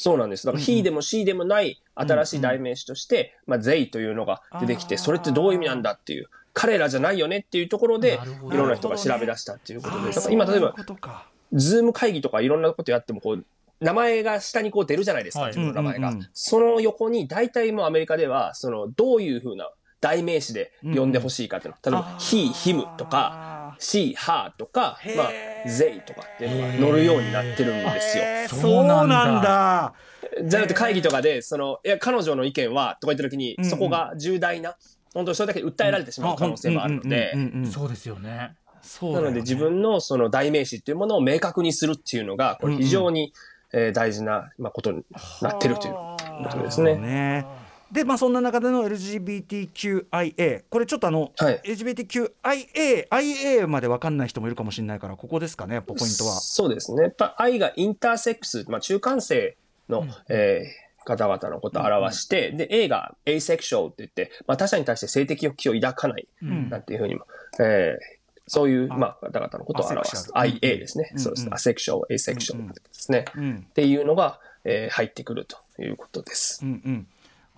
[0.01, 0.45] そうなんです。
[0.45, 8.17] だから、he でも she でもない新しい代名詞として、まあ、they というのが出てきて、それってどういう意味なんだっていう、彼らじゃないよねっていうところで
[8.49, 10.73] いろんな人が調べ出したっていうことで、あーだから今例えば
[11.51, 13.45] ズーム会議とかいろんなことやっても、こう、
[13.81, 15.49] 名前が下にこう出るじゃないですか、はい。
[15.49, 16.13] 自分の名前が。
[16.31, 21.91] その横に、大体もうアメリカでは、その、どういうふうな代名詞で呼んでほしいかっていうの。
[21.91, 25.31] 例えば、he、him とか、she、her とかへー、まあ、
[25.65, 28.23] they とかっていうのが乗るようになってるんですよ。
[28.49, 29.09] そうなん
[29.41, 29.93] だ。
[30.43, 34.75] じゃなくて会議とかで、その、いや、彼女の意見は、とか言った時にそこが重大な、
[35.13, 37.33] 本当にそれだけ訴えられてしまう可能性もあるので。
[37.71, 38.55] そうですよね。
[38.81, 43.33] そうなので自分のその代名詞っていうものを明確にするっていうのが、これ非常に、
[43.73, 45.03] えー大事な、まあ、ことに
[45.41, 46.95] なってるということですね。
[46.95, 47.45] ね
[47.91, 56.39] でまあそんな中での LGBTQIA これちょっとあの、はい LGBTQIA IA まで分かんない人もいるかもしれないからここですかねポイントは。
[56.39, 57.03] そうですね。
[57.03, 67.25] やっぱ愛がインターセックス、まあ、中間性の、えー方々のことを表して、で、A が asexual って言って、まあ、他者に対して性的欲求を抱かない、んなんていうふうにも、
[67.59, 68.19] えー
[68.51, 70.31] そういう、あまあ、方々のことを表す。
[70.33, 71.09] IA ですね。
[71.13, 71.47] うんそうです。
[71.47, 73.25] うん asexual, asexual うんうんですね。
[73.35, 76.59] うんっていうのが、えー入ってくるということです。
[76.63, 77.07] うんうん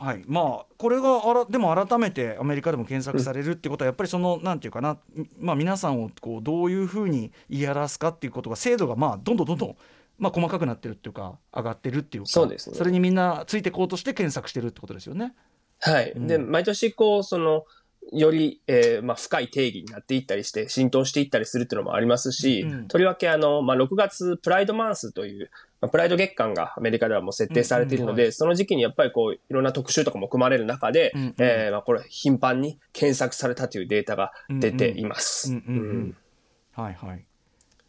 [0.01, 4.97] はい、まあこれがあらでも改めてアメリカでも検索されるってことはやっぱりそのなんていうかな、
[5.39, 9.75] まあ、皆さんをこうどういうふうに言い表すかっていうことが精度がまあどんどんどんどん、
[10.17, 12.75] まあ、細かくなってるっていうか上がってるっていうかそうですね。
[12.75, 15.35] それにみんなついてこうとして検索してるってことですよね。
[15.81, 16.13] はい。
[16.15, 16.51] で、うん。
[16.51, 17.65] 毎年こう、その、
[18.11, 31.35] より、えーまあ、深い定義になっていったりして、浸透していったりするっていうのもありますし、うんとりわけあの、まあ、6月プライドマンスという、まあ、プライド月間がアメリカではもう設定されているので、その時期にやっぱりこう、いろんな特集とかも組まれる中で、うんうん。
[31.39, 35.53] えーまあ、これ頻繁に検索されたというデータが出ています。
[36.73, 37.25] はいはい。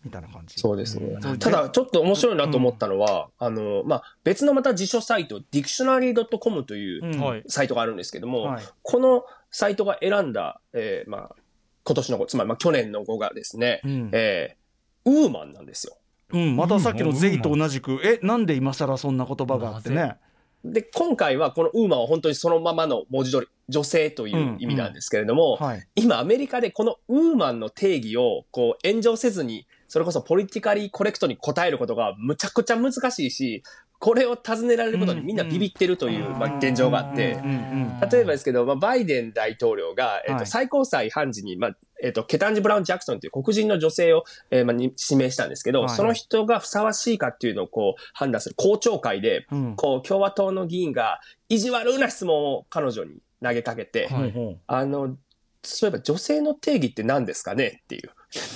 [0.04, 0.58] みたいな感じ。
[0.58, 1.18] そうですね。
[1.22, 1.38] うん。
[1.38, 8.64] ただ、ちょっと面白いなと思ったのは、あの、まあ、別のまた辞書サイト、dictionary.com というサイトがあるんですけども、はい。
[8.82, 11.36] このサイトが選んだ、えーまあ、
[11.84, 14.10] 今年の子、つまりまあ去年の語がですね、うん。
[14.12, 14.62] えー
[15.04, 15.96] ウーマンなんですよ。
[16.32, 20.16] うん、またさっきの「ゼイ」と同じくえなんで今更そんな言葉があってね。
[20.64, 25.86] で、今回はこのウーマンは本当にそのままの文字通り、女性という意味なんですけれども、はい。
[25.96, 33.62] 今アメリカでこのウーマンの定義をこう炎上せずに、それこそポリティカリーコレクトに答えることがむちゃくちゃ難しいし、
[33.98, 37.32] これを尋ねられることにみんなビビってるという、まあ、現状があって。
[37.44, 38.08] うん、うん。
[38.10, 40.46] 例えばですけど、まあ、バイデン大統領が、えっとはい。
[40.46, 45.88] 最高裁判事に、まあえっとケタンジ・ブラウン・ジャクソンという黒人の女性を、えーまあ、に指名したんですけど、はい。
[45.90, 49.76] その人がふさわしいかっていうのをこう判断する公聴会で、うん。
[49.76, 55.16] こう共和党の議員が意地悪な質問を彼女に投げかけて、ほうほあの、
[55.62, 58.10] そういえば女性の定義って何ですかねっていう。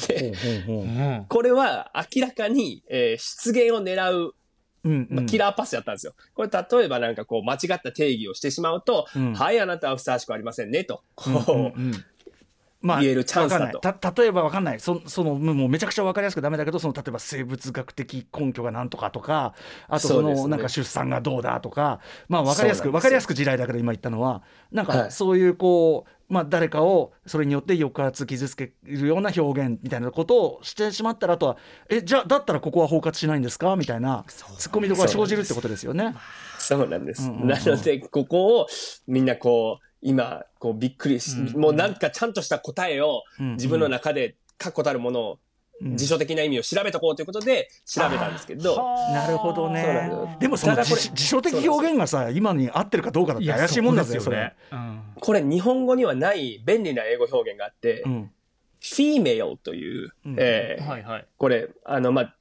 [0.09, 4.35] でこれは明らかに、えー失言を狙う、
[4.85, 6.15] うんまあ、キラーパスやったんですよ。
[6.35, 9.35] これ例えばなんかこう間違った定義をしてしまうと、うん。
[9.35, 11.67] はい、あなたはふさわしくありませんねと、こう、うんうん。
[11.67, 12.05] うん
[12.83, 13.81] まあ、言えるチャンスだと。
[13.81, 14.81] た例えばわかんない。
[14.81, 19.55] そそのもうめちゃくちゃわかりやすくダメだけどその例えば生物学的根拠がなんとかとか
[19.89, 20.47] あとそのね。
[20.49, 25.13] なんか出産がどうだとかまあわかりやすくわかりやすく地雷だけど今言ったのはなんかはい。
[25.13, 31.57] そういうこう、まあ誰かをそれによって抑圧傷つけるような表現みたいなことをしてしまったらあとは
[31.89, 33.75] えじゃあだったらここは包括しないんですか？
[33.77, 36.15] みたいなツッコミどころが生じるってことですよね。
[36.59, 37.23] そうなんです。
[37.23, 37.49] うんうんうん。
[37.49, 38.67] なので、ここを
[39.07, 43.53] みんなこう、今、こうびっくりし、うんもうなんかちゃんとした答えをうんうん。
[43.55, 45.39] 自分の中で確固たるものを、
[45.81, 45.97] うん。
[45.97, 48.77] 辞書的な意味を調べとこうということで調べたんですけど、
[49.13, 50.39] なるほどね。
[50.41, 54.55] でもそのただこれ辞辞書的表現がさ今に合ってるかどうかだっていや怪しいもんだぜそれ。
[54.73, 55.03] うん。
[55.21, 58.31] これ日本語にはない便利な英語表現があって、うん、
[58.81, 60.37] female という、うん。
[60.39, 61.27] えーはいはい。
[61.37, 62.35] これ、あの、まあ、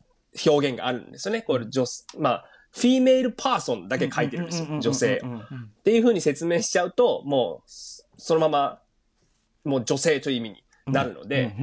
[0.45, 1.41] 表現があるんですよね。
[1.41, 1.83] これ、女、
[2.19, 4.79] まあ、 female person だけ書いてるんですよ。
[4.81, 5.21] 女性。
[5.23, 7.69] っていう風に説明しちゃうと、もう、
[8.17, 8.79] そのまま、
[9.63, 11.55] もう女性という意味になるので、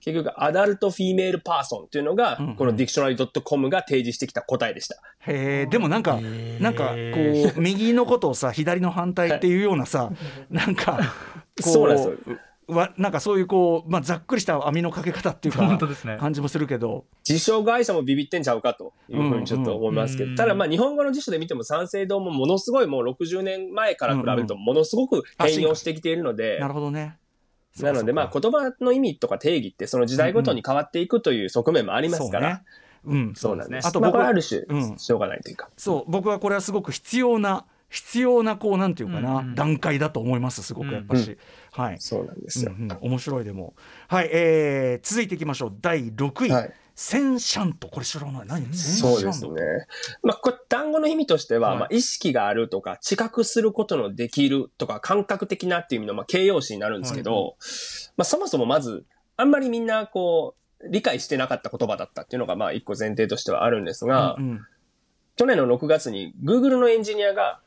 [0.00, 4.96] 結局、 adult female person っていうのが、うんうんこの dictionary.com が提示してきた答えでした。
[5.20, 6.20] へえでもなんか
[6.60, 6.94] なんかこ
[7.56, 10.10] う右のことをさ左の反対っていうようなさ
[10.50, 10.98] なんか
[11.62, 12.38] こそうなんですよ。
[12.68, 16.18] わなんかそういうこう、まあ、ざっくりした網のかけ方っていうか本当ですね。
[16.20, 20.30] 感じもするけど、辞書会社もビビってんちゃうかというふうにちょっと思いますけど、うん。
[20.32, 27.16] うんただまあ日本語の辞書で見ても三省堂もものすごいもう60年前から比べるとものすごく変容してきているので、なるほどね。
[27.80, 32.62] なのでまあこ言葉の意味とか定義ってその時代ごとに変わっていくという側面もありますから、
[33.04, 33.88] うん、そうなんです。
[33.88, 34.98] あとまあ僕はこれはある種うん。
[34.98, 35.70] しょうがないというか。
[35.76, 39.54] そう僕はこれはすごく必要な必要なこうなんていうかな、うんうん。
[39.54, 41.38] 段階だと思いますすごくやっぱし、
[41.72, 42.72] はい、そうなんですよ。
[42.78, 43.74] うんうん、面白いでも。
[44.08, 45.76] はい、えー、続いていきましょう。
[45.80, 46.74] 第6位、はい。
[46.94, 48.46] センシャントこれ知らない。
[48.46, 48.64] 何？
[48.66, 49.86] センシャントそうですね。
[50.22, 51.78] まあ、これ単語の意味としては、はい。
[51.78, 57.56] まあ、意識があるとか、知覚することのできるとか、感覚的なっていう意味の、まあ、形容詞になるんですけど、
[58.16, 64.60] まあ、そもそもまず、あんまりみんな、こう、理解してなかった言葉だったっていうのが、まあ、一個前提としてはあるんですが、うんうん。
[65.36, 67.60] 去年の6月に Google のエンジニアが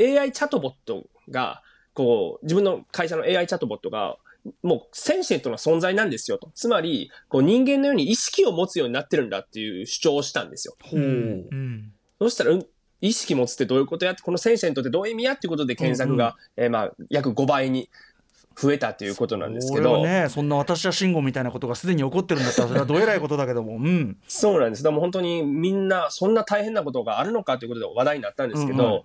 [0.00, 1.62] AI チャットボットが、
[1.94, 4.16] こう、自分の会社の AI チャットボットが、
[4.62, 6.50] もう sentient な存在なんですよと。
[6.54, 10.76] つまり、こう人間のように意識を持つようになってるんだっていう主張をしたんですよ。
[10.82, 11.92] ほう、うん。
[12.20, 12.66] そしたら、うん
[13.02, 17.90] 意識持つってどういうことやって、この sentient ってどういう意味やっていうことで検索が、えーまあ、約5倍に
[18.56, 23.74] 増えたということなんですけど、これはねそんなわたしは真悟みたいなことがすでに起こってるんだったらそれはどえらいことだけども。
[23.74, 24.16] うん。
[24.26, 24.82] そうなんです。
[24.82, 29.02] でも本当にみんな、そんな大変なことがあるのかということで話題になったんですけど、うんうん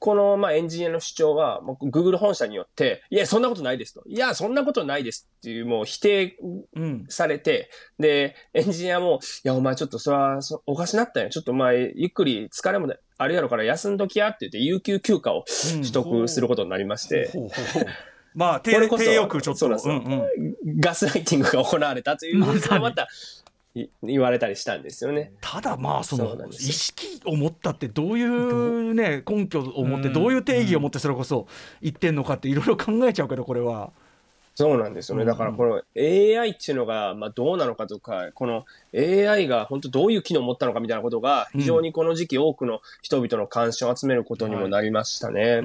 [0.00, 4.02] この、まあ、エンジニアの主張は、もう Google 本社によって、いや、そんなことないですと。
[4.08, 6.36] いや、そんなことないですっていう、もう否定
[6.74, 7.06] うん。
[7.10, 11.28] されて、で、エンジニアも、いや、お前ちょっとそれはそおかしなったんや。
[11.28, 15.80] ちょっとお前、ゆっくり疲れもあるやろから休んどきやって言って、有給休暇をうん。
[15.82, 17.30] 取得することになりまして、
[18.34, 19.56] まあ低欲ちょっと。
[19.56, 19.94] そうなんですよ。
[19.94, 20.26] ん
[20.66, 20.80] うん。
[20.80, 22.46] ガスライティングが行われたというま
[22.92, 23.06] た、い
[23.74, 25.32] 言われたりしたんですよね。
[25.40, 31.46] ただまあその意識を持ったってどういうね根拠を持ってうんどういう定義を持ってそれこそ
[31.80, 33.92] 言ってんのかっていろいろ考えちゃうけどこれは。
[34.60, 35.24] そうなんですよね。
[35.24, 45.62] だからこの AI っていうのが、まあ、どうなのかとか、この AI が本当どういう機能を持ったのかみたいなことが、非常にこの時期多くの人々の関心を集めることにもなりましたね。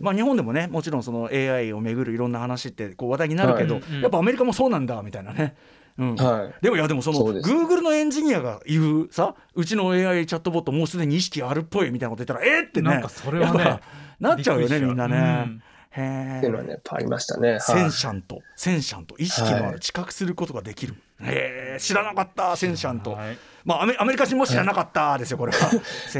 [0.00, 5.56] まあ、日本でもねもちろんその AI をめぐるいろんな話ってこう話題になるけど、はいうんやっぱアメリカもそうなんだみたいなね。
[6.00, 6.54] うんはい。
[6.62, 13.80] でもいやでもそのそうです Google のエンジニアが言うさうちの AI チャットボットもうすでに意識あるっぽいみたいなこと言ったらえー、ってねなんかそれはね
[14.18, 15.44] なっちゃうよねみんなね。
[15.46, 15.62] うん。
[15.92, 17.58] っていうのはね、やっぱありましたね。
[17.60, 17.84] セはい。
[17.86, 20.94] ンシャント、センシャント、意識のあはいる知覚することができる。
[21.20, 23.12] へえ、知らなかった、センシャント。
[23.12, 25.70] はいまあアメ、アメリカ人も知らなかったですよ、これは。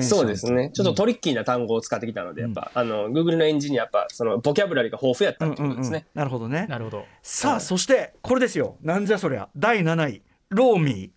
[0.02, 0.70] そうですね。
[0.74, 6.04] ちょっとトリッキーな単語を使ってきたので、やっぱ、あの、Google のエンジニア、やっぱ、その、ボキャブラリーが豊富やったうんっていうことですね。
[6.14, 6.66] なるほどね。
[6.68, 8.76] なるほどさあ、そしてこれですよ。
[8.82, 9.48] なんじゃそりゃ。
[9.56, 11.12] 第7位、loamy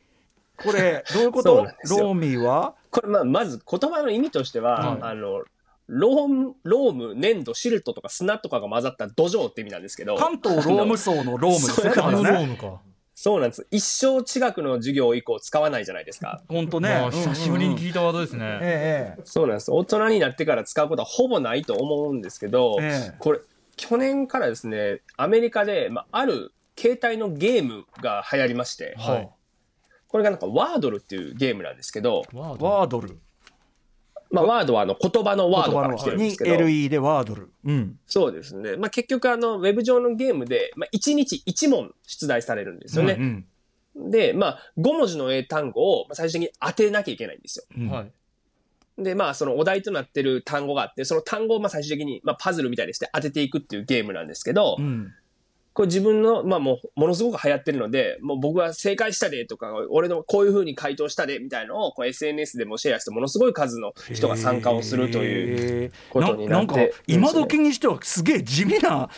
[0.59, 0.63] ー。
[0.63, 1.67] これ、どういうこと？
[1.89, 2.75] loa my は？
[2.89, 5.43] これ、まあ、まず言葉の意味としては、はいあの、
[5.87, 11.73] ローム、ローム、粘土、シルトとか砂とかが混ざった土壌って意味なんですけど、関東ローム層のロームですね。
[11.73, 12.57] そうだからあのロームね。
[12.57, 12.81] か
[13.15, 13.67] そうなんです。
[13.69, 16.41] 一生地学の授業以降使わないじゃないですか。
[16.47, 17.11] 本当ねまあ。
[17.11, 19.71] 久しぶりにい聞いたワードですねええそうなんです。
[19.71, 23.39] 大人になってから使うことはほぼないと思うんですけど、ええこれ、
[23.75, 29.29] 去年からですね、アメリカで、まあ、ある携帯のゲームが流行りまして、はい
[30.13, 33.19] これがなんかワードルっていうゲームなんですけど、ワードワードル。
[34.33, 37.53] まあ、ワードはあの言葉のワードから来てるんでにすけど、LE でワードル。
[37.65, 37.99] うん。
[38.07, 38.77] そうですね。
[38.77, 43.17] まあ、結局あの、ウェブ上のゲームで、まあ、1日1問出題されるんですよね。
[43.19, 43.45] うん
[43.95, 47.65] で、まあ、5文字の英単語をまあ最終的に当てなきゃいけないんですよ。
[47.77, 48.11] うんはい
[48.95, 55.11] で、まあ、そのお題となってる単語があって、その単語をまあ最終的に、まあ、パズルみたいにして当てていくっていうゲームなんですけど、うん。
[55.73, 69.09] これ自分の、まあもう、ものすごく流行ってるので、もう僕は正解したでとか、俺のこういう風に回答したでみたいのを、こう SNS でもシェアして、ものすごい数の人が参加をするといううことになってなんか今時にしてはすげえ地味な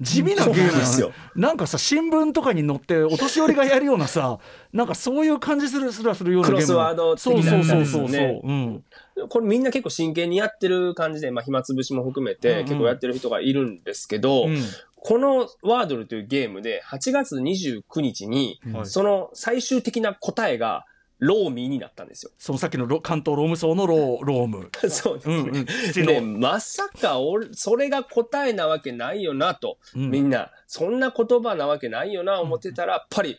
[0.00, 1.12] 地味なゲームですなよ。
[1.36, 4.38] のなんかさ新聞とかに載ってお年寄りがやるようなさ
[4.72, 8.84] なんかそういう感じするすらするようなゲームクロスワード的そうそうなそうそうそう、ねうん。
[9.28, 12.40] これみんな結構真剣にやってる感じで、まあ暇つぶしも含めうんうん。
[12.40, 14.58] て結構やってる人がいるんですけど、うん
[15.02, 20.84] このワードルというゲームで8月29日に、はいその最終的な答えが
[21.20, 22.32] ローミーになったんですよ。
[22.38, 24.70] そのさっきのロ関東ローム層のローローム。
[24.88, 26.14] そうですね。
[26.16, 26.40] うんうん。
[26.40, 30.10] まさか俺、それが答えなわけないよなと、うん。
[30.10, 33.38] みんな、そんな言葉なわけないよな思ってたら、やっぱり、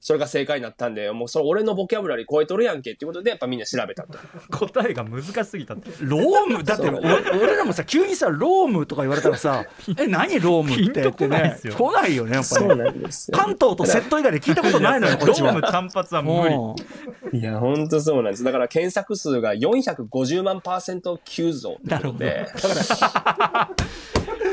[0.00, 4.18] それが正解になったんで、もうそれ俺のボキャブラリー超えとるやんけっていうことで、やっぱみんな調べたと。
[4.56, 5.74] 答えが難しすぎた。
[5.74, 9.64] ってローム だって俺らもさ急にさロームとか言われたらさ
[9.98, 11.12] え何ロームってっですよ。
[11.12, 13.38] てね来ないよねやっぱそうりなんですよ。
[13.38, 15.52] 関東とセット以外で聞いたことないのよこっちは。
[15.52, 16.54] ローム単発は無理。
[16.54, 17.38] うん。
[17.38, 18.44] いや、ほんとそうなんです。
[18.44, 22.18] だから検索数が450万パーセント急増ってなるほど。
[22.18, 22.46] ことで、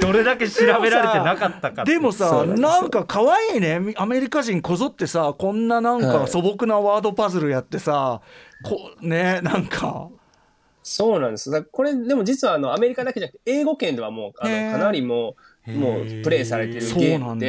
[0.05, 3.93] どれだけ調べられてなかったかでもさなんですよなんか可愛いね。
[3.97, 6.27] アメリカ人こぞってさこんななんかはい。
[6.27, 8.21] 素朴なワードパズルやってさ
[8.63, 10.09] こねなんか。
[10.87, 11.63] そうなんです。
[11.63, 15.35] これ、でも実はあの、アメリカだけじゃなくて、英語圏ではもう、あの、かなりも
[15.67, 17.47] う、もう、プレイされてるゲームそうなんだ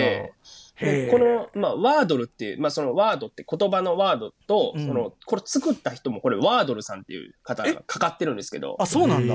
[0.78, 4.86] この、まあ、ワードルっていう、まあ、そのワードって言葉のワードと、うん。
[4.86, 9.34] その、これ作った人も、これワードルさんっていう方がかかってるんですけど、あそうなんだ。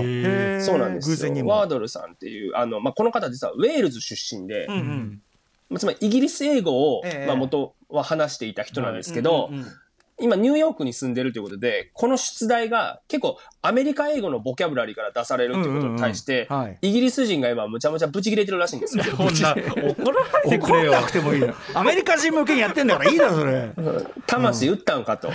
[0.64, 1.16] そうなんですよ。
[1.16, 1.52] 偶然にも。
[1.52, 5.22] ワードルさんっていう、あの、まあ、この方実はウェールズ出身で、うんうん。
[5.70, 7.28] まあつまりイギリス英語を、ええ。
[7.28, 9.72] まあ、元は話していた人なんですけど、うんうんうん
[10.22, 16.48] 今ニューヨークに住んでるということで、この出題が結構アメリカ英語のボキャブラリーから出されるっていうことに対して、
[16.82, 19.04] イギリス人が今むちゃむちゃブチ切れてるらしいんですよ。
[19.18, 19.56] こんな
[19.90, 20.92] 怒らないでくれよ。
[20.92, 21.54] 怒らなくてもいいの。
[21.74, 23.70] アメリカ人向けにやってんだからいいだろそれ。
[24.28, 25.30] 魂打ったんかと。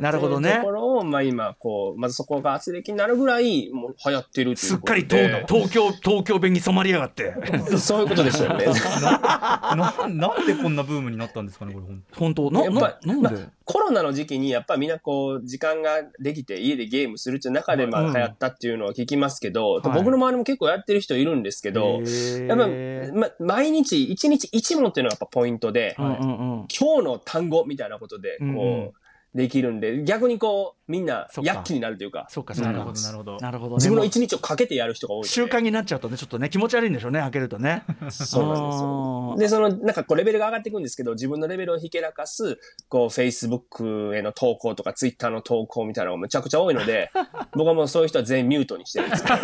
[0.00, 0.54] なるほどね。
[0.56, 5.02] ところを、まあ今、こう、まずそこが圧力になるぐらい、もう流行ってるっていすっうことで。
[5.02, 7.34] かり東東京東京弁に染まりやがって。
[7.78, 8.66] そういうことでしょうね。
[9.04, 12.50] ななんでこんなブームになったんですかねこれほん本当？
[12.50, 18.10] なやっぱななんで、コロナの時期にやっぱみんなこう、時間ができて家でゲームするっていう中でまうん。
[18.10, 19.82] あ流行ったっていうのは聞きますけど、はい。
[19.94, 22.00] 僕の周りも結構やってる人いるんですけど、
[22.46, 22.66] やっぱ、
[23.14, 26.66] ま、毎日1日1問っていうのがやっぱポイントで、うんうんうん。
[26.68, 28.92] 今日の単語みたいなことで、こう、うんうん
[29.34, 32.70] できるんで、逆にこう、みんな躍起になるというか、そっかそっか。
[32.70, 33.36] なるほどなるほど。
[33.38, 33.76] なるほどね。
[33.76, 35.24] 自分の一日をかけてやる人が多い。
[35.26, 37.82] 習慣になっちゃうとねちょっとね気持ち悪いんでしょうね開けるとね。
[38.10, 39.34] そうなんですよ。
[39.38, 42.58] で、その、なんかこう、レベルが上がっていくんですけど、自分のレベルをひけらかす、
[42.88, 47.10] こう、Facebook への投稿とか、Twitter の投稿みたいなのがむちゃくちゃ多いので、
[47.56, 49.28] 僕はもうそういう人は全員ミュートにしてるんですよ。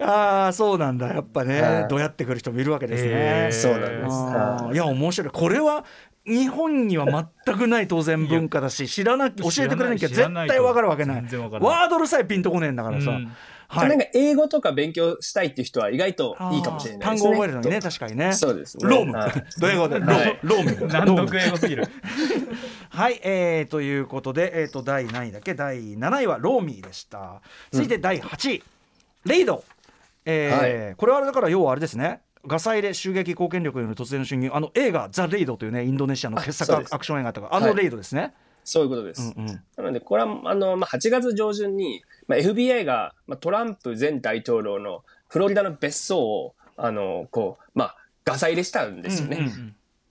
[0.00, 1.14] ああそうなんだ。
[1.14, 1.88] やっぱね、はい。
[1.88, 4.74] どうやってくる人もいるわけですね、そうなんです。
[4.74, 5.30] いや面白い。
[5.30, 5.84] これは
[6.26, 11.22] 日本には全くない当然文化だし知らな教えてくれなきゃ絶対わかるわけない。
[11.22, 13.22] ワードルさえピンとこねえんだからさ、うん。
[13.24, 13.28] い。
[13.66, 17.18] はいなんか英語とか勉強したいっていう人は意外といいかもしれないですね。
[17.18, 18.32] 単語を覚えるのにね確かにね。
[18.32, 18.88] そうですね。
[18.88, 19.32] ローム、はい。
[19.58, 20.86] ドヤ顔でロはいローム。
[20.88, 21.86] 難読英語すぎる。
[22.90, 25.54] はい、えー、ということで、えー、と第何位だっけ？
[25.54, 27.42] 第7位はローミーでした。
[27.72, 28.62] 続いて第8位、
[29.26, 29.64] レイド、
[30.24, 37.48] えーこれはだから要はあれですねガサ入れ襲撃貢献力による突然の侵入あの映画「ザ・レイド」というねインドネシアの傑作アクション映画とか。
[37.52, 37.76] あのはい。
[37.76, 38.34] レイドですね、
[38.64, 39.34] そういうことです。
[39.36, 39.62] うんうん。
[39.76, 49.50] なので、これは、あの、まあ、8月上旬に、まあ、FBI が、まあ、トランプ前大統領のフロリダの別荘を、あの、こう、まあ、ガサ入れしたんですよね。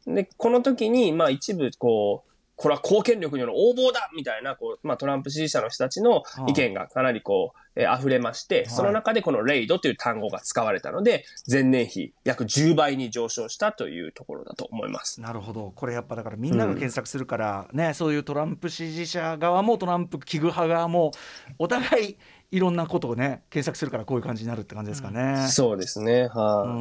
[0.06, 0.16] うん。
[0.16, 2.33] で、この時に、まあ一部、こう、
[2.64, 15.20] これは貢献力による横暴だみたいな、こう、まあトランプ支持者の人たちの意見がかなりこう、えー溢れまして、その中でこのレイドという単語が使われたので、前年比約10倍に上昇したというところだと思います。
[15.20, 15.74] なるほど。
[15.76, 21.12] これやっぱだからみんなが検索するから、ねそういうトランプ支持者側もトランプ危惧派側も
[21.60, 22.18] お互い
[22.56, 25.48] いろんなことをね検索するからこういう感じになるって感じですかね。
[25.50, 26.28] そうですね。
[26.28, 26.72] はうい、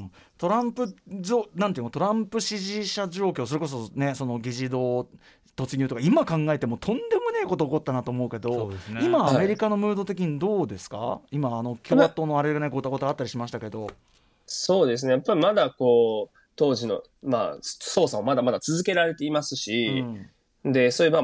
[0.00, 1.90] んトランプぞなんていうの？
[1.90, 5.06] トランプ支持者状況それこそねその議事堂
[5.54, 13.88] 突入とか今考えてもとんでもねえこと起こったなと思うけどそうですね今はいアメリカのムード的にどうですか、今あの共和党のあれがねごたごたあったりしましたけど、
[14.46, 15.12] そうですね。
[15.12, 21.22] やっぱりまだこう、当時の、まあ、捜査をまだまだ続けられていますうし、んで、そういえば、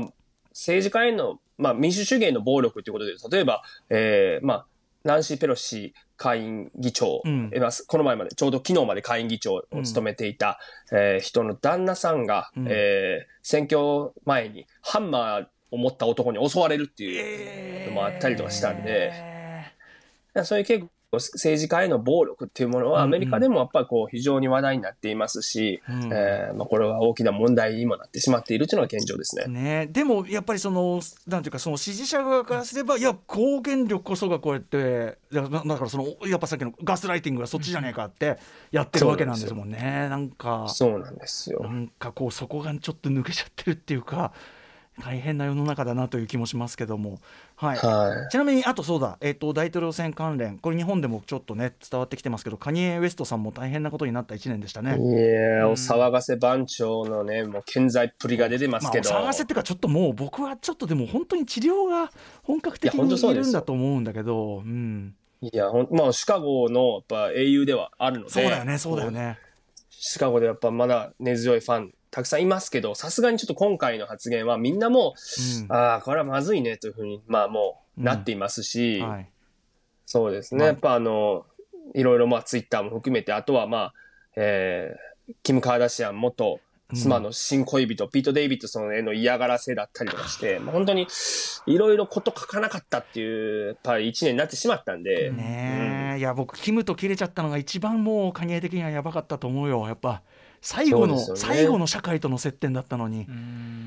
[0.55, 4.67] 政治家への、まあ、民主主義への暴力ということで、例えば、えーまあ、
[5.05, 7.51] ナンシー・ペロシ下院議長、うん。
[7.87, 10.59] この前まで、ちょうど昨日まで下院議長を務めていた、
[10.93, 12.67] えー人の旦那さんが、うん。
[12.71, 29.47] えー選挙前にハンマーを持った男に襲われるっていうのもあったりとかしたんで、えそういう結構政治家への暴力っていうものはアメリカでもやっぱりこう非常に話題になっていますし、うんえーまあ、これは大きな問題にもなってしまっているというのが現状ですね。
[29.47, 38.39] ね、でもやっぱりそのなんていうかその支持者側からすればいや公言力こそがこうやってだからそのやっぱさっきのガスライティングがそっちじゃねえかって
[38.71, 40.09] やってるわけなんですもんね。
[40.09, 41.61] なんかそうなんですよ。
[41.63, 41.69] な。
[41.69, 44.33] んかこうそこがちょっと抜けちゃってるっていうか
[45.03, 47.19] 大変な世の中だなという気もしますけども
[47.57, 47.79] はい。
[47.79, 48.31] はい。
[48.31, 54.91] ちなみにあとそうだ、えー、と大統領選関連これ日本でもちょっとね伝わってきてますけどカニエ・ウエストさんも大変なことになった1年でしたね。
[54.91, 59.11] いやー、お騒がせ番長のね、もう健在っぷりが出てますまあ、けど。
[59.11, 62.11] お騒がせっていうかちょっともう僕はちょっとでも本当に治療が
[62.43, 68.31] 本格的にいるんだと思うんだけど、うん、いや、ほんまあ、シカゴのやっぱ英雄ではあるので。
[68.31, 69.39] そうだよねそうだよね。
[69.91, 75.15] シカゴでやっぱまだ根強いファンたくさんいますけど、さすがにちょっと今回の発言はみんなも
[75.59, 75.65] うん。
[75.65, 79.29] う、ああ、これはまずいねというふうに、まあもうなっていますし、はい。
[80.07, 80.61] そうですね。
[80.61, 80.69] まあ。
[80.69, 81.45] やっぱあの、
[81.93, 83.95] いろいろまあツイッターも含めて、あとはまあ、
[84.37, 86.61] えー、キム・カーダシアン元
[86.93, 91.09] 妻の新恋人、ピート・デイビッドソンへの嫌がらせだったりとかして、まあ、本当に
[91.67, 100.23] いろいろこと書かなかったっていう、やっぱり一年になってしまったんで、ねえ、いや僕キムと切れちゃったのが一番もうカニエ的にはやばかったと思うよやっぱ
[100.65, 101.23] 最後の、ね。
[101.37, 103.27] 最後の社会との接点だったのに、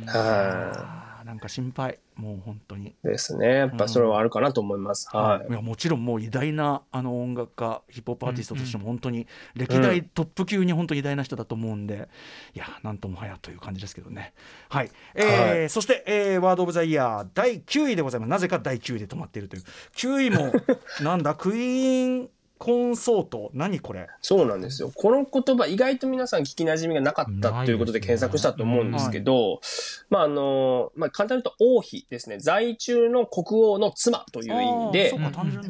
[0.05, 2.89] はあーなんか心配もう本当に。
[2.89, 2.95] い。
[3.03, 3.47] ですね。
[3.47, 5.09] やっぱそれはあるかなと思います。
[5.11, 5.51] はい。
[5.51, 5.53] い。
[5.53, 12.09] やもちろんもう偉大なあの音楽家ヒップホップアーティストとしても本当に歴代トップ級に本当に偉大な人だと思うんで、
[12.53, 14.33] いやなんともはやという感じですけどね。
[14.69, 15.69] はい、えーはい。
[15.69, 18.29] そして、えーワード・オブ・ザ・イヤー第9位でございます。
[18.29, 19.63] なぜか第9位で止まっているという。
[19.95, 20.53] 9位も
[21.03, 23.51] なんだクイーンコンソート。
[23.53, 24.07] 何これ？
[24.21, 24.91] そうなんですよ。
[24.95, 29.61] この言葉、意外と皆さん聞き馴染みがなかったということで検索したと思うんですけど、
[30.09, 32.39] まあ、あの、まあ、簡単に言うと王妃ですね。
[32.39, 35.13] 在中の国王の妻という意味で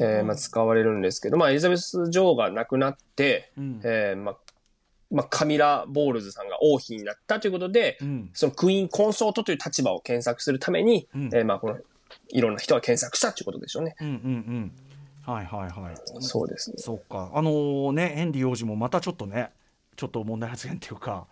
[0.00, 3.80] えーまあ、使われるんですけど、まあ、エリザベス女王が亡くなって、うん。
[3.84, 4.36] えーまあ、
[5.10, 8.30] まあ、カミラ・ボールズさんが王妃になったということで、うん。
[8.34, 11.24] そのクイーン・コンソートという立場を検索するために、うん。
[11.32, 11.78] えーまあ、この、
[12.28, 13.94] いろんな人が検索したということでしょうね。
[14.00, 14.72] うんうんうん
[15.32, 15.94] はいはいはい。
[16.20, 16.76] そうですね。
[16.78, 17.30] そうか。
[17.34, 19.50] あのーねヘンリー王子もまたちょっとね
[19.96, 21.26] ちょっと問題発言っていうか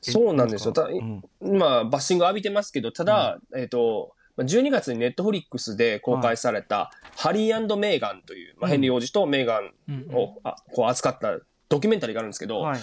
[0.00, 0.72] そうなんですよ。
[0.72, 1.22] たうん。
[1.58, 11.38] まあ、バッシング浴びてますけど、ただ、えっ、と、まあ12月にネットフリックスで公開された、ハリーメーガンという、まあ、ヘンリー王子とメーガンを、あこう扱った
[11.68, 12.80] ドキュメンタリーがあるんですけど、はい。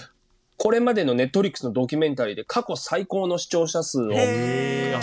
[0.57, 4.11] これまでのネットリックスのドキュメンタリーで過去最高の視聴者数を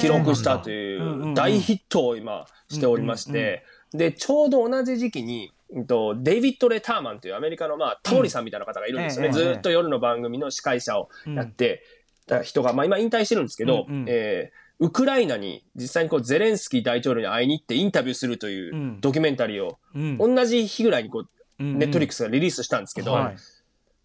[0.00, 3.64] 記録したとうんうんいうんう大ヒットを今しておりまして、
[3.94, 9.28] で、ちょうど同じ時期に、うんとデイビッド・レターマンというアメリカの、まあ、タモリさんみたいな方がいるんですよね。
[9.28, 9.34] うん。
[9.34, 11.82] ずーっと夜の番組の司会者をやって
[12.26, 13.94] た人が、まあ今引退してるんですけど、うん。
[13.94, 14.04] うん。
[14.08, 19.00] えーウクライナに実際にこうゼレンスキー大統領に会いに行ってインタビューするといううん。
[19.00, 20.18] ドキュメンタリーを、うん。
[20.18, 23.36] 同じ日ぐらいにこう、ネットリッククスがリリースしたんですけど、はい。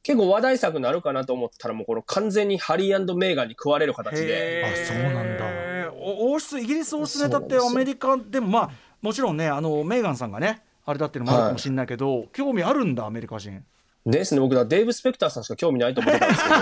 [0.04, 5.92] 結構話題作になるかなと思ったらもうこの完全にハリーメーガンに食われる形で、あそうなんだ。
[6.00, 8.72] お王室イギリス王室ネタってアメリカでもまあ
[9.02, 13.64] もちろんねあのメーガンさんがねあれだっていうのもあるかもしれないけど、興味あるんだアメリカ人。
[14.06, 16.56] ですね、僕だデーブ・スペクターさんしか興味ないと思ってたんですけど、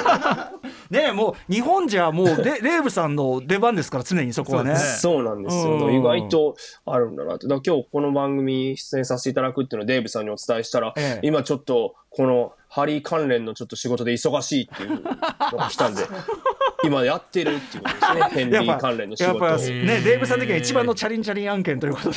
[1.01, 4.75] ねえもう日本じゃもう デデーブさんの出番ですから常にそこはね。
[4.75, 5.85] そうなんですよ。
[5.85, 5.95] うん。
[5.95, 7.47] 意外とあるんだなって。
[7.47, 11.27] だ今日この番組出演させていただくっていうのをデーブさんにお伝えしたら、ええ。
[11.27, 16.03] 今ちょっとこのハリー関連のちょっと仕事で忙しいっていうのが来たんで、
[16.84, 18.30] 今やってるっていうことですね。
[18.32, 19.57] ヘンリー関連の仕やっぱ。
[19.57, 22.15] ねデーブさん的には一番のチャリンチャリン案件ということで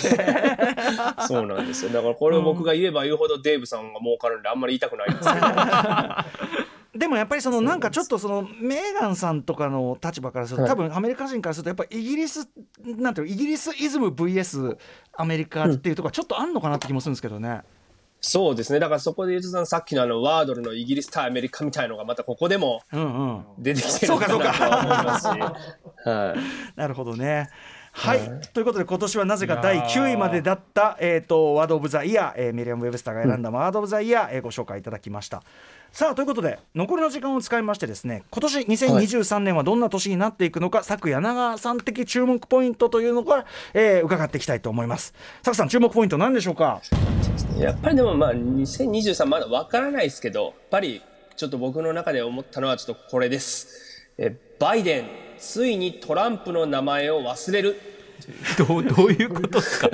[1.26, 1.90] そうなんですよ。
[1.90, 6.50] だからこれを僕が言えば言うほどデーブさんが儲かるんであんまり言いたくないんですけど。
[7.00, 12.48] でもやっぱりそのなんかちょっとそのメーガンさんとかの立場からするとはい多分アメリカ人からするとやっぱイギリス
[12.84, 14.76] なんていうのイギリスイズム VS
[15.14, 17.62] アメリカっていうところはちょっとあんのかなって気もするんですけどね。
[18.20, 18.78] そうですね。
[18.78, 22.82] だからそこで言うとささっきのあのワードルのイギリス対アメリカみたいのがまたここでも。
[23.58, 26.08] 出てきてるのかなとは思いますし。
[26.08, 26.38] はい。
[26.76, 27.48] なるほどね。
[28.02, 28.20] はい、
[28.54, 35.42] ということで今年はなぜか第9位までだった、えー、とワード・オブ・ザ・イヤー、えーミリアム・ウェブスターが選んだワード・オブ・ザ・イヤー、えーご紹介いただきました。
[35.92, 43.44] さあということで残りの時間を使いましてですね今年2023年はどんな年になっていくのか、佐久柳川さん的注目ポイントというのから、
[43.74, 45.12] えー伺っていきたいと思います。
[45.42, 46.80] 佐久さん注目ポイント何でしょうか？
[47.58, 51.02] やっぱりでもまあ2023まだわからないですけどやっぱり
[51.36, 54.08] ちょっと僕の中で思ったのはちょっとこれです。
[54.16, 55.04] えバイデン
[55.38, 57.80] ついにトランプの名前を忘れる。
[58.58, 59.88] どうどういうことですか？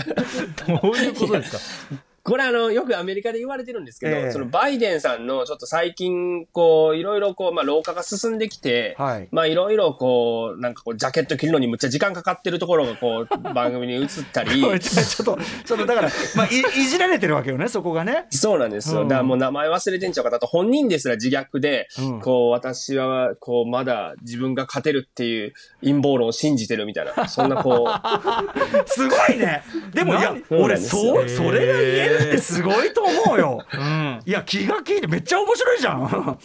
[0.67, 1.51] どういうことです
[1.91, 1.97] か？
[2.27, 4.31] これあの、よくアメリカで言われてるんですけど、ええ。
[4.33, 9.29] そのバイデンさんのちょっと最近、こう、いろいろこう、まあ、老化が進んできて、はい。
[9.31, 15.35] まあ、いろいろこう、なんかこう、ジャケット着るのにむっちゃ時間かかってるところがこう、 番組に映ったり、 ちょちょ
[15.77, 18.27] っとだから、まあ、いいじられてるわけよねそこがね。
[18.31, 19.03] そうなんですよ。
[19.03, 19.09] うん。
[19.09, 22.21] だからもう名前忘れてんちゃうかだと本人ですら自虐で、うん。
[22.21, 29.63] こう私はこうまだ自分が勝てるっていう陰謀論を信じてるみたいな、そんなこう、 すごいね。
[29.95, 33.65] でもいや俺そうそれが言えるってすごいと思うよ。
[33.73, 36.39] うんいや気が利いてめっちゃ面白いじゃん。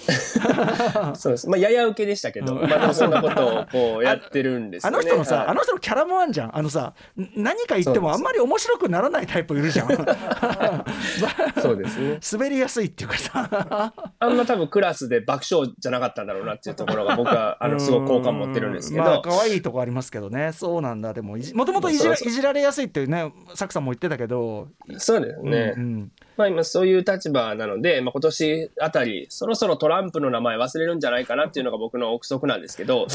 [1.15, 1.49] そうです。
[1.49, 4.97] まあやや受けでしたけど、まあでもそんなことをこうやってるんですよね。
[4.97, 6.57] あの人のさ、はいあの人のキャラもあんじゃん。
[6.57, 9.88] あのさ、ん何か言ってもあんまり面白くならないタイプいるじゃん。
[11.61, 12.19] そうですね。
[12.32, 13.93] 滑りやすいっていうかさ。
[14.19, 20.51] あんま多分クラスで爆笑じゃなかったんだろうなっていうところが僕はあのすごく好感持ってるんですけど、まあ可愛いとこありますけどね。
[20.53, 21.13] そうなんだ。
[21.13, 24.67] でももともといじられやすいっていうね、サクさんも言ってたけど。
[24.97, 25.61] そうですね。
[25.70, 33.07] うんまあ今そういう立場なので、まあ今年あたり、そろそろトランプの名前忘れるんじゃないかなっていうのが僕の憶測なんですけど、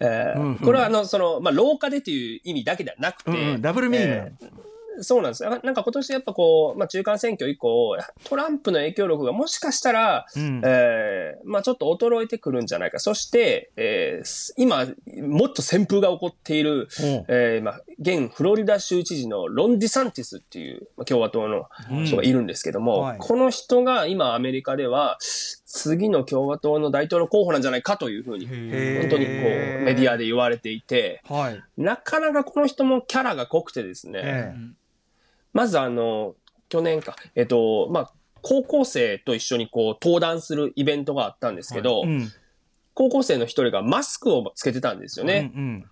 [0.00, 3.62] えーこれはあの、その、まあ廊下でという意味だけではなくて、うんうん。
[3.62, 5.50] ダブルミーニングえーそうなんですよ。
[5.50, 12.98] なんか今年やっぱこう、まあ中間選挙以降、トランプの影響力がもしかしたら、うんえーまあちょっと衰えてくるんじゃないか。
[12.98, 14.86] そして、えーす今、
[15.22, 16.88] もっと旋風が起こっている、
[17.28, 21.66] えーまあ、現フロリダ州知事のロン・ディサンティスっていうまあ共和党の
[22.04, 29.34] 人がいるんですけども、うんはいこの人が今アメリカでは次の共和党の大統領候補なんじゃないかというふうに本当にこう
[29.84, 31.62] メディアで言われていて、はい。
[31.76, 34.54] なかなかこの人もキャラが濃くてですね、え
[35.54, 36.34] まずあの、
[36.68, 42.32] 去年か、えっと、まあ、高校生と一緒にこう登壇するイベントがあったんですけど、えうん。
[42.92, 45.50] 高校生の一人がマスクをつけてたんですよね。
[45.54, 45.90] うん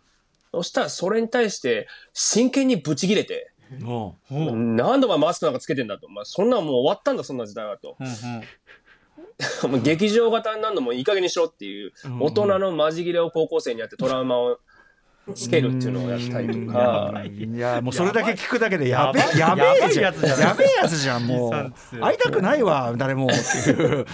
[0.55, 6.11] そしたらそれに対して真剣にブチギレて、何度もマスクなんかつけてんだと。
[6.11, 7.97] まあ、そんなんもう終わったんだ、そんな時代はと。
[9.67, 14.61] もう劇場型になるのもいい加減にしろっていう、大人のマジギレを高校生にやってトラウマを
[15.35, 22.01] つけるっていうのをやったりとか、いやもうそれだけ聞くだけでやべえやべえやつじゃないやべえやつじゃんもう。
[22.01, 23.27] 会いたくないわ誰も。
[23.27, 24.07] っていう。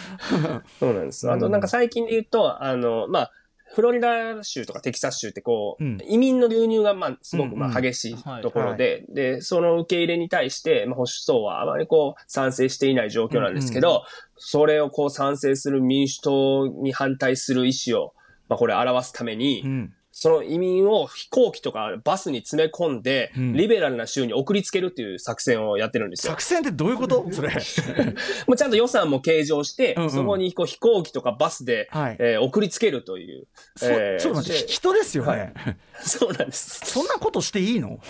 [0.79, 1.31] そうなんです。
[1.31, 3.33] あとなんか最近で言うと、あの、まあ、
[3.75, 5.99] フロリダ州とかテキサス州ってこう、うん。
[6.07, 14.05] 移民の流入がまあすごくまあ激しいところで、で、その受け入れに対して、まあ、保守層はあまりこう賛成していない状況なんですけど、
[14.37, 18.15] それをこう賛成する民主党に反対する意思を、
[18.49, 26.33] まあこれ表すために、うんその移民を飛行機とかバスに詰め込んで、うんリベラルな州に送りつけるっていう作戦をやってるんですよ。
[26.33, 27.25] 作戦ってどういうこと？
[27.31, 27.51] それ。
[28.49, 33.47] もうちゃんと予算も計上して、うんうんそこにこう飛行機とかバスで、はいえー送りつけるという。
[33.77, 35.53] そえーちょっと待って、そして人ですよね。
[35.55, 36.81] は いそうなんです。
[36.85, 38.01] そんなことしていいの？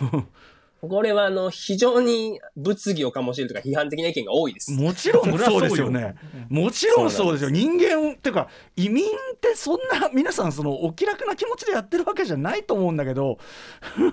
[0.81, 4.71] これはあの、非常に物議を醸しているとか批判的な意見が多いです。
[4.73, 6.15] もちろんそうですよね。
[6.49, 7.51] もちろんそうですよ。
[7.51, 9.11] 人間っていうか移民っ
[9.41, 13.39] てそんな皆さんそのお気楽な気持ちでやってるわけじゃないと思うんだけど。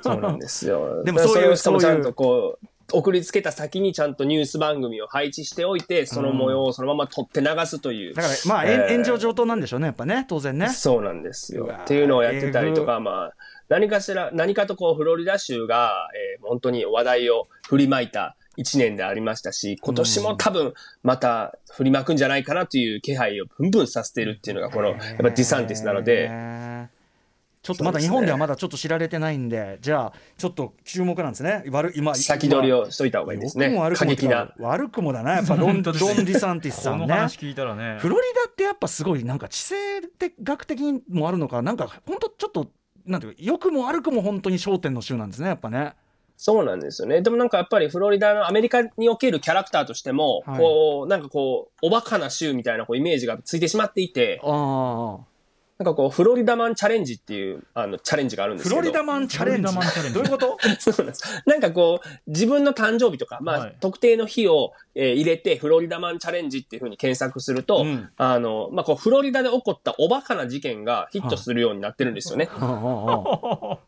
[0.02, 1.04] そうなんですよ。
[1.06, 8.14] でもそういうしかもちそういうゃんとこう、送りつけた先にちゃんとニュース番組を配置しておいて、その模様をそのまま撮って流すという。
[8.14, 8.92] だからまあ、えー。
[8.92, 10.70] 炎上上等なんでしょうねやっぱね当然ね。
[10.70, 11.70] そうなんですよ。
[11.84, 13.34] っていうのをやってたりとえか、まあ、
[13.70, 22.18] 何かしら、何かとこう、フロリダ州が、えー本当に話題を振りまいた一年でありましたし、今年も多分、また振りまくん。
[22.18, 26.30] じゃないかなという気配をブンブンさせているっていうのが、この、やっぱディサンティスなので、
[27.66, 31.64] ちょっとまだ日本ではまだちょっと知られてないんで、じゃあちょっと注目なんですね。
[31.72, 33.82] 悪い今先取りをしといた方がいいですね良くも。
[33.82, 34.54] 悪く過も激な。
[34.60, 37.06] 悪くもだなやっぱ ロンロンディサンティスさんね。
[37.06, 40.08] この話聞いたらねフロリダってやっぱすごいなんか地政
[40.44, 42.68] 学的にもあるのかなんか本当ちょっと
[43.08, 45.96] なんていうか良くも悪くも本当に焦点の州なんですねやっぱね。
[46.38, 47.22] そうなんですよね。
[47.22, 55.20] でもなんかやっぱりフロリダのアメリカにおけるキャラクターとしても、はいこう、なんかこう、おバカな州みたいなこうイメージがついてしまっていて、あ
[55.78, 58.80] なんかこう、フロリダマンチャレンジっていう、あの、チャレンジがあるんですけど。
[58.80, 59.64] フロリダマンチャレンジ。
[60.14, 60.58] どういうこと？
[60.80, 61.44] そうなんです。
[61.46, 63.76] なんかこう、自分の誕生日とか、まあ、はい。
[63.82, 68.10] 特定の日を、えー入れて、フロリダマンチャレンジっていうふうに検索すると、うん。
[68.16, 72.46] あの、まあ、こう、フロリダで起こったおバカな事件がヒットするようになってるんですよね。
[72.56, 73.80] 本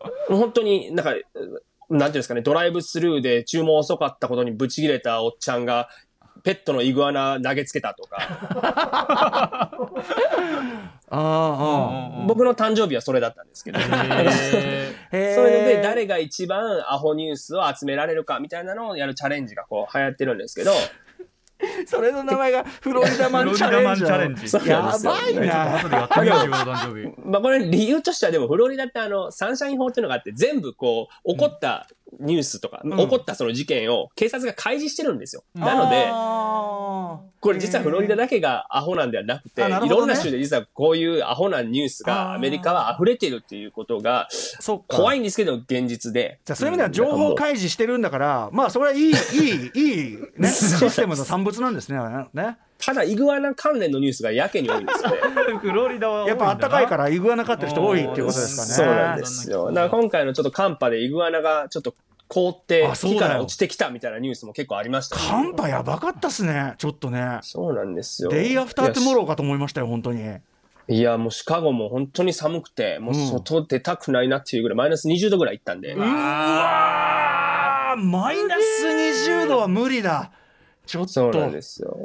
[0.53, 5.87] 当に、なんか、なんていうんですかね、ドライブスルーで注文遅かったことにブチ切れたおっちゃんが、
[6.43, 9.71] ペットのイグアナ投げつけたとか、
[11.09, 20.71] あああ僕の誕生日はそれだったんですけど、 そういうので、誰が一番アホニュースを集められるかみたいなのをやるチャレンジがこう流行ってるんですけど、
[21.87, 23.79] それの名前が フロリダマンチャレンジ。
[23.79, 24.49] フロリダマンチャレンジ。
[24.49, 26.35] そうやばいな後でやってみよ。
[26.35, 27.13] う自分の誕生日。
[27.25, 31.87] まあこれ理由としてはでもフロリダってあのサンシャイン法っていうのがあって全部こう起こった
[32.19, 32.89] ニュースとか、ん。
[32.89, 35.43] 起こったその事件を警察が開示してるんですよ。
[35.53, 36.07] なので、
[37.39, 39.79] これ実はフロリダだけがアホなんではなくて、ね。
[39.85, 44.27] いろんな州で実はこういうアホなニュースがアメリカは溢れてるっていうことが
[44.87, 46.39] 怖いんですけど現実で。
[46.45, 51.99] じゃあそういう意味では情報開示してるんだから、まあそれはいいいいいいね システムの産物なんですね
[52.33, 55.17] ねただイグアナ関連のニュースがやけに多いんですよね。
[55.59, 59.67] フロリダは多いやっんだなぱあったかいからイグアナ飼ってる人多いっていうことですかねそうなんですよ。
[59.67, 61.95] だから今回のちょっと寒波でイグアナがちょっと
[62.27, 68.29] 凍って木から落ちてきたみたいなニュースも結構ありましたね、寒波やばかったっすねちょっとねそうなんですよ。
[68.29, 70.37] デイアフタートゥモローかと思いましたよ本当に
[70.89, 75.93] いや、もうシカゴも本当に寒くて、もう外出たくないなっていうぐらい、マイナス20度ぐらい行ったんで。
[75.93, 80.31] うわーマイナス20度は無理だ
[80.87, 81.11] ちょっと。
[81.11, 81.95] そうなんですよ。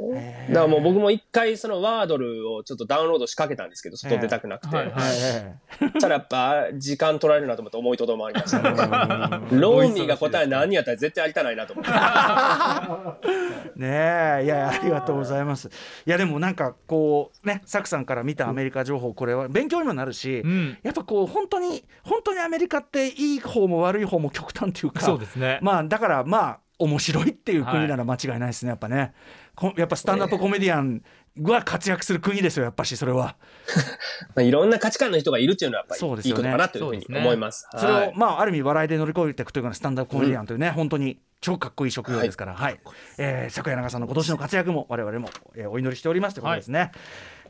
[0.49, 4.75] だからもう僕も一回そのワードルをちょっとダウンロードしかけたんですけど、外出たくなくて。
[4.75, 5.99] はいはい。
[5.99, 8.69] たらやっぱ時間取られるなと思って思いとどまりました、ね。
[9.57, 11.91] ローミーが答え何やったら絶対やりたないなと思って。
[13.75, 14.43] え ねえ。
[14.45, 15.69] いやありがとうございます。
[16.05, 20.77] いやでもなんかこうねサクさんから見たアメリカ情報これは勉強にもなるし、うん。
[20.83, 25.01] やっぱこう本当に本当にアメリカっていい方も悪い方も極端っていうか。
[25.01, 25.59] そうですね。
[25.61, 29.13] まあだからまあ面白いっていう国なら間違いないですねやっぱね。
[29.55, 31.01] こやっぱスタンダップコメディアン
[31.41, 33.35] は活躍する国ですよやっぱしそれは。
[34.35, 36.43] まあ、いろんな価値観の人がいるっていうのはやっぱりいいそうですよね。
[36.43, 37.67] ことかなというふうに思います。
[37.75, 38.13] それを、はい。
[38.15, 42.79] まあある意味笑いで乗り越えていくというかスタンダップコメディアンというね、本当に超かっこいい職業ですから、はい。
[43.17, 46.91] えー、昨夜長さんの今年の活躍も我々も、えーお祈りしておりますということですね。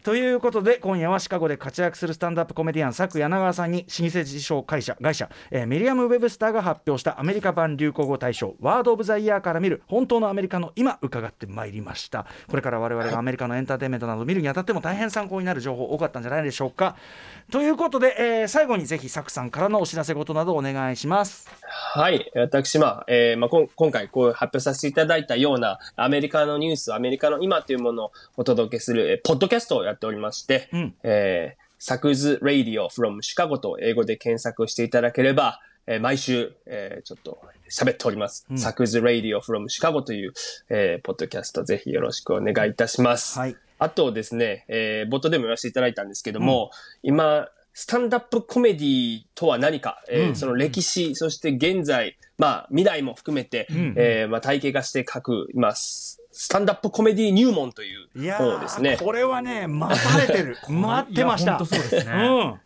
[0.04, 12.26] ということで今夜はシカゴで活躍するスタンダップコメディアン佐久柳川さんに老舗辞書会社会社、えーミリアム・ウェブスターが発表したアメリカ版流行語大賞ワード・オブ・ザ・イヤーから見る本当のアメリカの今伺ってまいりました。
[12.50, 16.98] これから我々がアメリカのエンターテインメントなど見るにあたっても大変参考になる情報多かったんじゃないでしょうか。
[17.50, 21.50] ということで、えー最後にぜひ佐久さんからのお知らせ事などお願いします。
[21.96, 22.30] はい。
[22.36, 30.96] 私、まあ、えーまあ、こん今回こう発表させていただいたようなアメリカのニュース、アメリカの今というものをお届けする、えーポッドキャストをやっておりまして、うん。
[31.04, 38.46] えー、サクズ・ラディオ from シカゴと英語で検索していただければ、えー毎週、えーちょっと喋っております。
[38.56, 40.34] サクズ・ラディオ from シカゴという、
[40.70, 43.38] えーポッドキャストぜひよろしくお願いいたします。
[43.40, 43.56] はい。
[43.80, 46.72] あとですね、えー冒頭でも言わせていただいたんですけども、
[47.02, 50.36] 今、スタンダップコメディとは何か、えーうん。
[50.38, 53.94] その歴史、そして現在、まあ未来も含めて、ん。
[53.98, 58.98] えーまあ体系化して書く、今、ススタンダップコメディ入門といういや本をですね。
[59.00, 60.58] ー、これはね待たれてる。
[60.68, 61.64] 待ってました。
[61.64, 62.60] そうですね。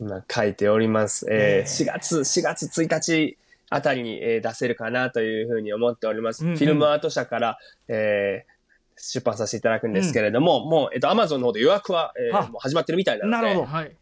[0.00, 0.06] うん。
[0.06, 1.26] 今書いております。
[1.30, 3.38] えー4月、4月1日
[3.70, 6.44] あたりに、えー出せるかなというふうに思っております。
[6.44, 6.56] うんうん。
[6.56, 7.58] フィルムアート社から、
[7.88, 8.52] えー
[8.96, 12.42] 出版させていただくんですけれども、もう、えっと、アマゾンの方で予約は、えーあ。
[12.48, 13.66] もう始まってるみたいなので、なるほど。
[13.66, 13.96] はい。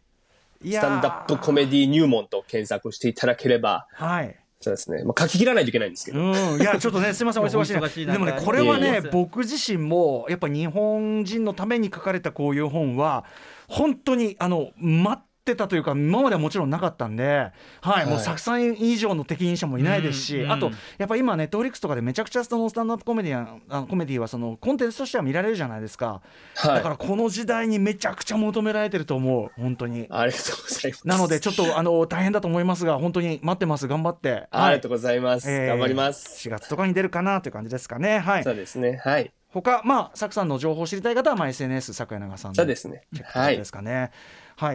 [0.63, 5.03] いスタンダップコメディ入門と検索していただければ、はいそうですね。
[5.03, 6.19] まあ、書き切らないといけないんですけど。
[6.19, 13.25] うん、いやちょっとね すみませんお忙しいでもねこれはいね僕自身もやっぱ日本人のために書かれたこういう本は
[13.67, 26.21] 本当にあの待ってたというか今まではもちろんなかったんで、はいもうはい作さん以上の適任者もいないですし、うんあとうんやっぱ今ネットフリックスとかでめちゃくちゃそのスタンダップコメディアンあコメディはそのコンテンツとしては見られるじゃないですか、
[26.55, 26.75] はい。
[26.75, 30.05] だからこの時代にめちゃくちゃ求められてると思う本当に。
[30.11, 31.07] ありがとうございます。
[31.07, 34.47] なのでちょっとあの大変だと思いますが本当に待ってます頑張って。
[34.51, 35.49] ありがとうございます。
[35.49, 36.47] えー頑張ります。
[36.47, 38.19] 4月とかに出るかなという感じですかね。
[38.19, 38.55] はいそう。
[38.55, 39.01] ですね。
[39.03, 39.31] はい。
[39.53, 43.49] 他まあサクさんの情報を知りたい方はまあ SNS 桜井長さんのそうですねチェッ。
[43.51, 43.65] クで。
[43.65, 43.93] すかね。
[43.93, 44.11] はい、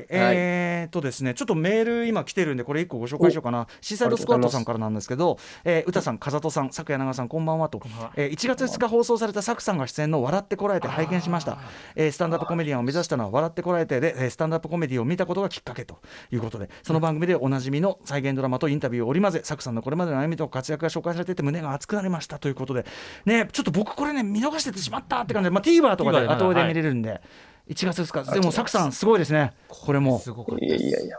[0.09, 3.67] えーっとですねちょっとメール今来てるんでこれ一個ご紹介しようかな。
[3.81, 7.81] シーサイドスクワットさんからなんですけど、えー、歌さん風戸さん桜井長さんこんばんはと。
[8.17, 11.59] えー1月2日放送されたサクさんが出演の笑ってこらえて拝見しました、
[11.95, 15.99] えースタンダップコメディアンを目指したのは笑ってこらえてで、えースタンダップコメディを見たことがきっかけと
[16.31, 22.85] いうことでその番組でおなじみの再現ドラマとインタビューを織り交ぜサクさんのこれまでの歩みと活躍が紹介されていて胸が熱くなりましたということで。
[23.25, 27.21] ねちょっと僕これね見逃しててしまったって感じで、まあ、TVer とかで後で見れるんで、
[27.69, 30.23] 1月2日でもサクさんすごいですねこれも
[30.61, 31.19] いやいやいや。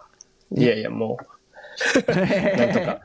[0.55, 2.11] いやいや、もう、
[2.57, 3.01] なんとか、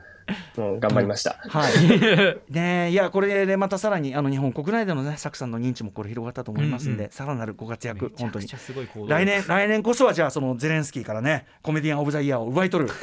[0.55, 1.35] もう頑張りました。
[1.49, 2.51] はい。
[2.51, 12.93] ねえいやこれでまたさらにあの日本国内でのねサクさんの認知もこれ広がったと思いますんで、うんうさらなるご活躍本当に来年来年こそはじゃあそのゼレンスキーからねコメディアンオブザイヤーを奪い取る。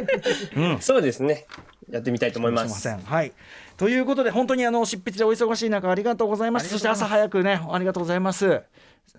[0.56, 0.80] うん。
[0.80, 1.44] そうですね。
[1.90, 2.88] やってみたいと思いますす。
[2.88, 3.06] いません。
[3.06, 3.32] はい。
[3.76, 6.70] ということで本当にあの執筆でお忙しい中ありがとうございます。
[6.70, 8.62] そして朝早くねありがとうございます。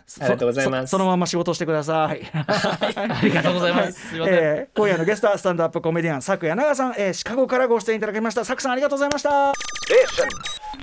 [0.22, 2.22] ありがとうございますそ そのまま仕事してください。
[2.34, 8.42] ありがとうございますすいえー今夜のゲストはスタンドアップコメディアン佐久柳長さん、えーシカゴからご出演いただきました。
[8.42, 9.54] 佐久さんありがとうございました。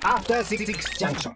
[0.02, 0.64] After Six
[0.98, 1.28] Junction.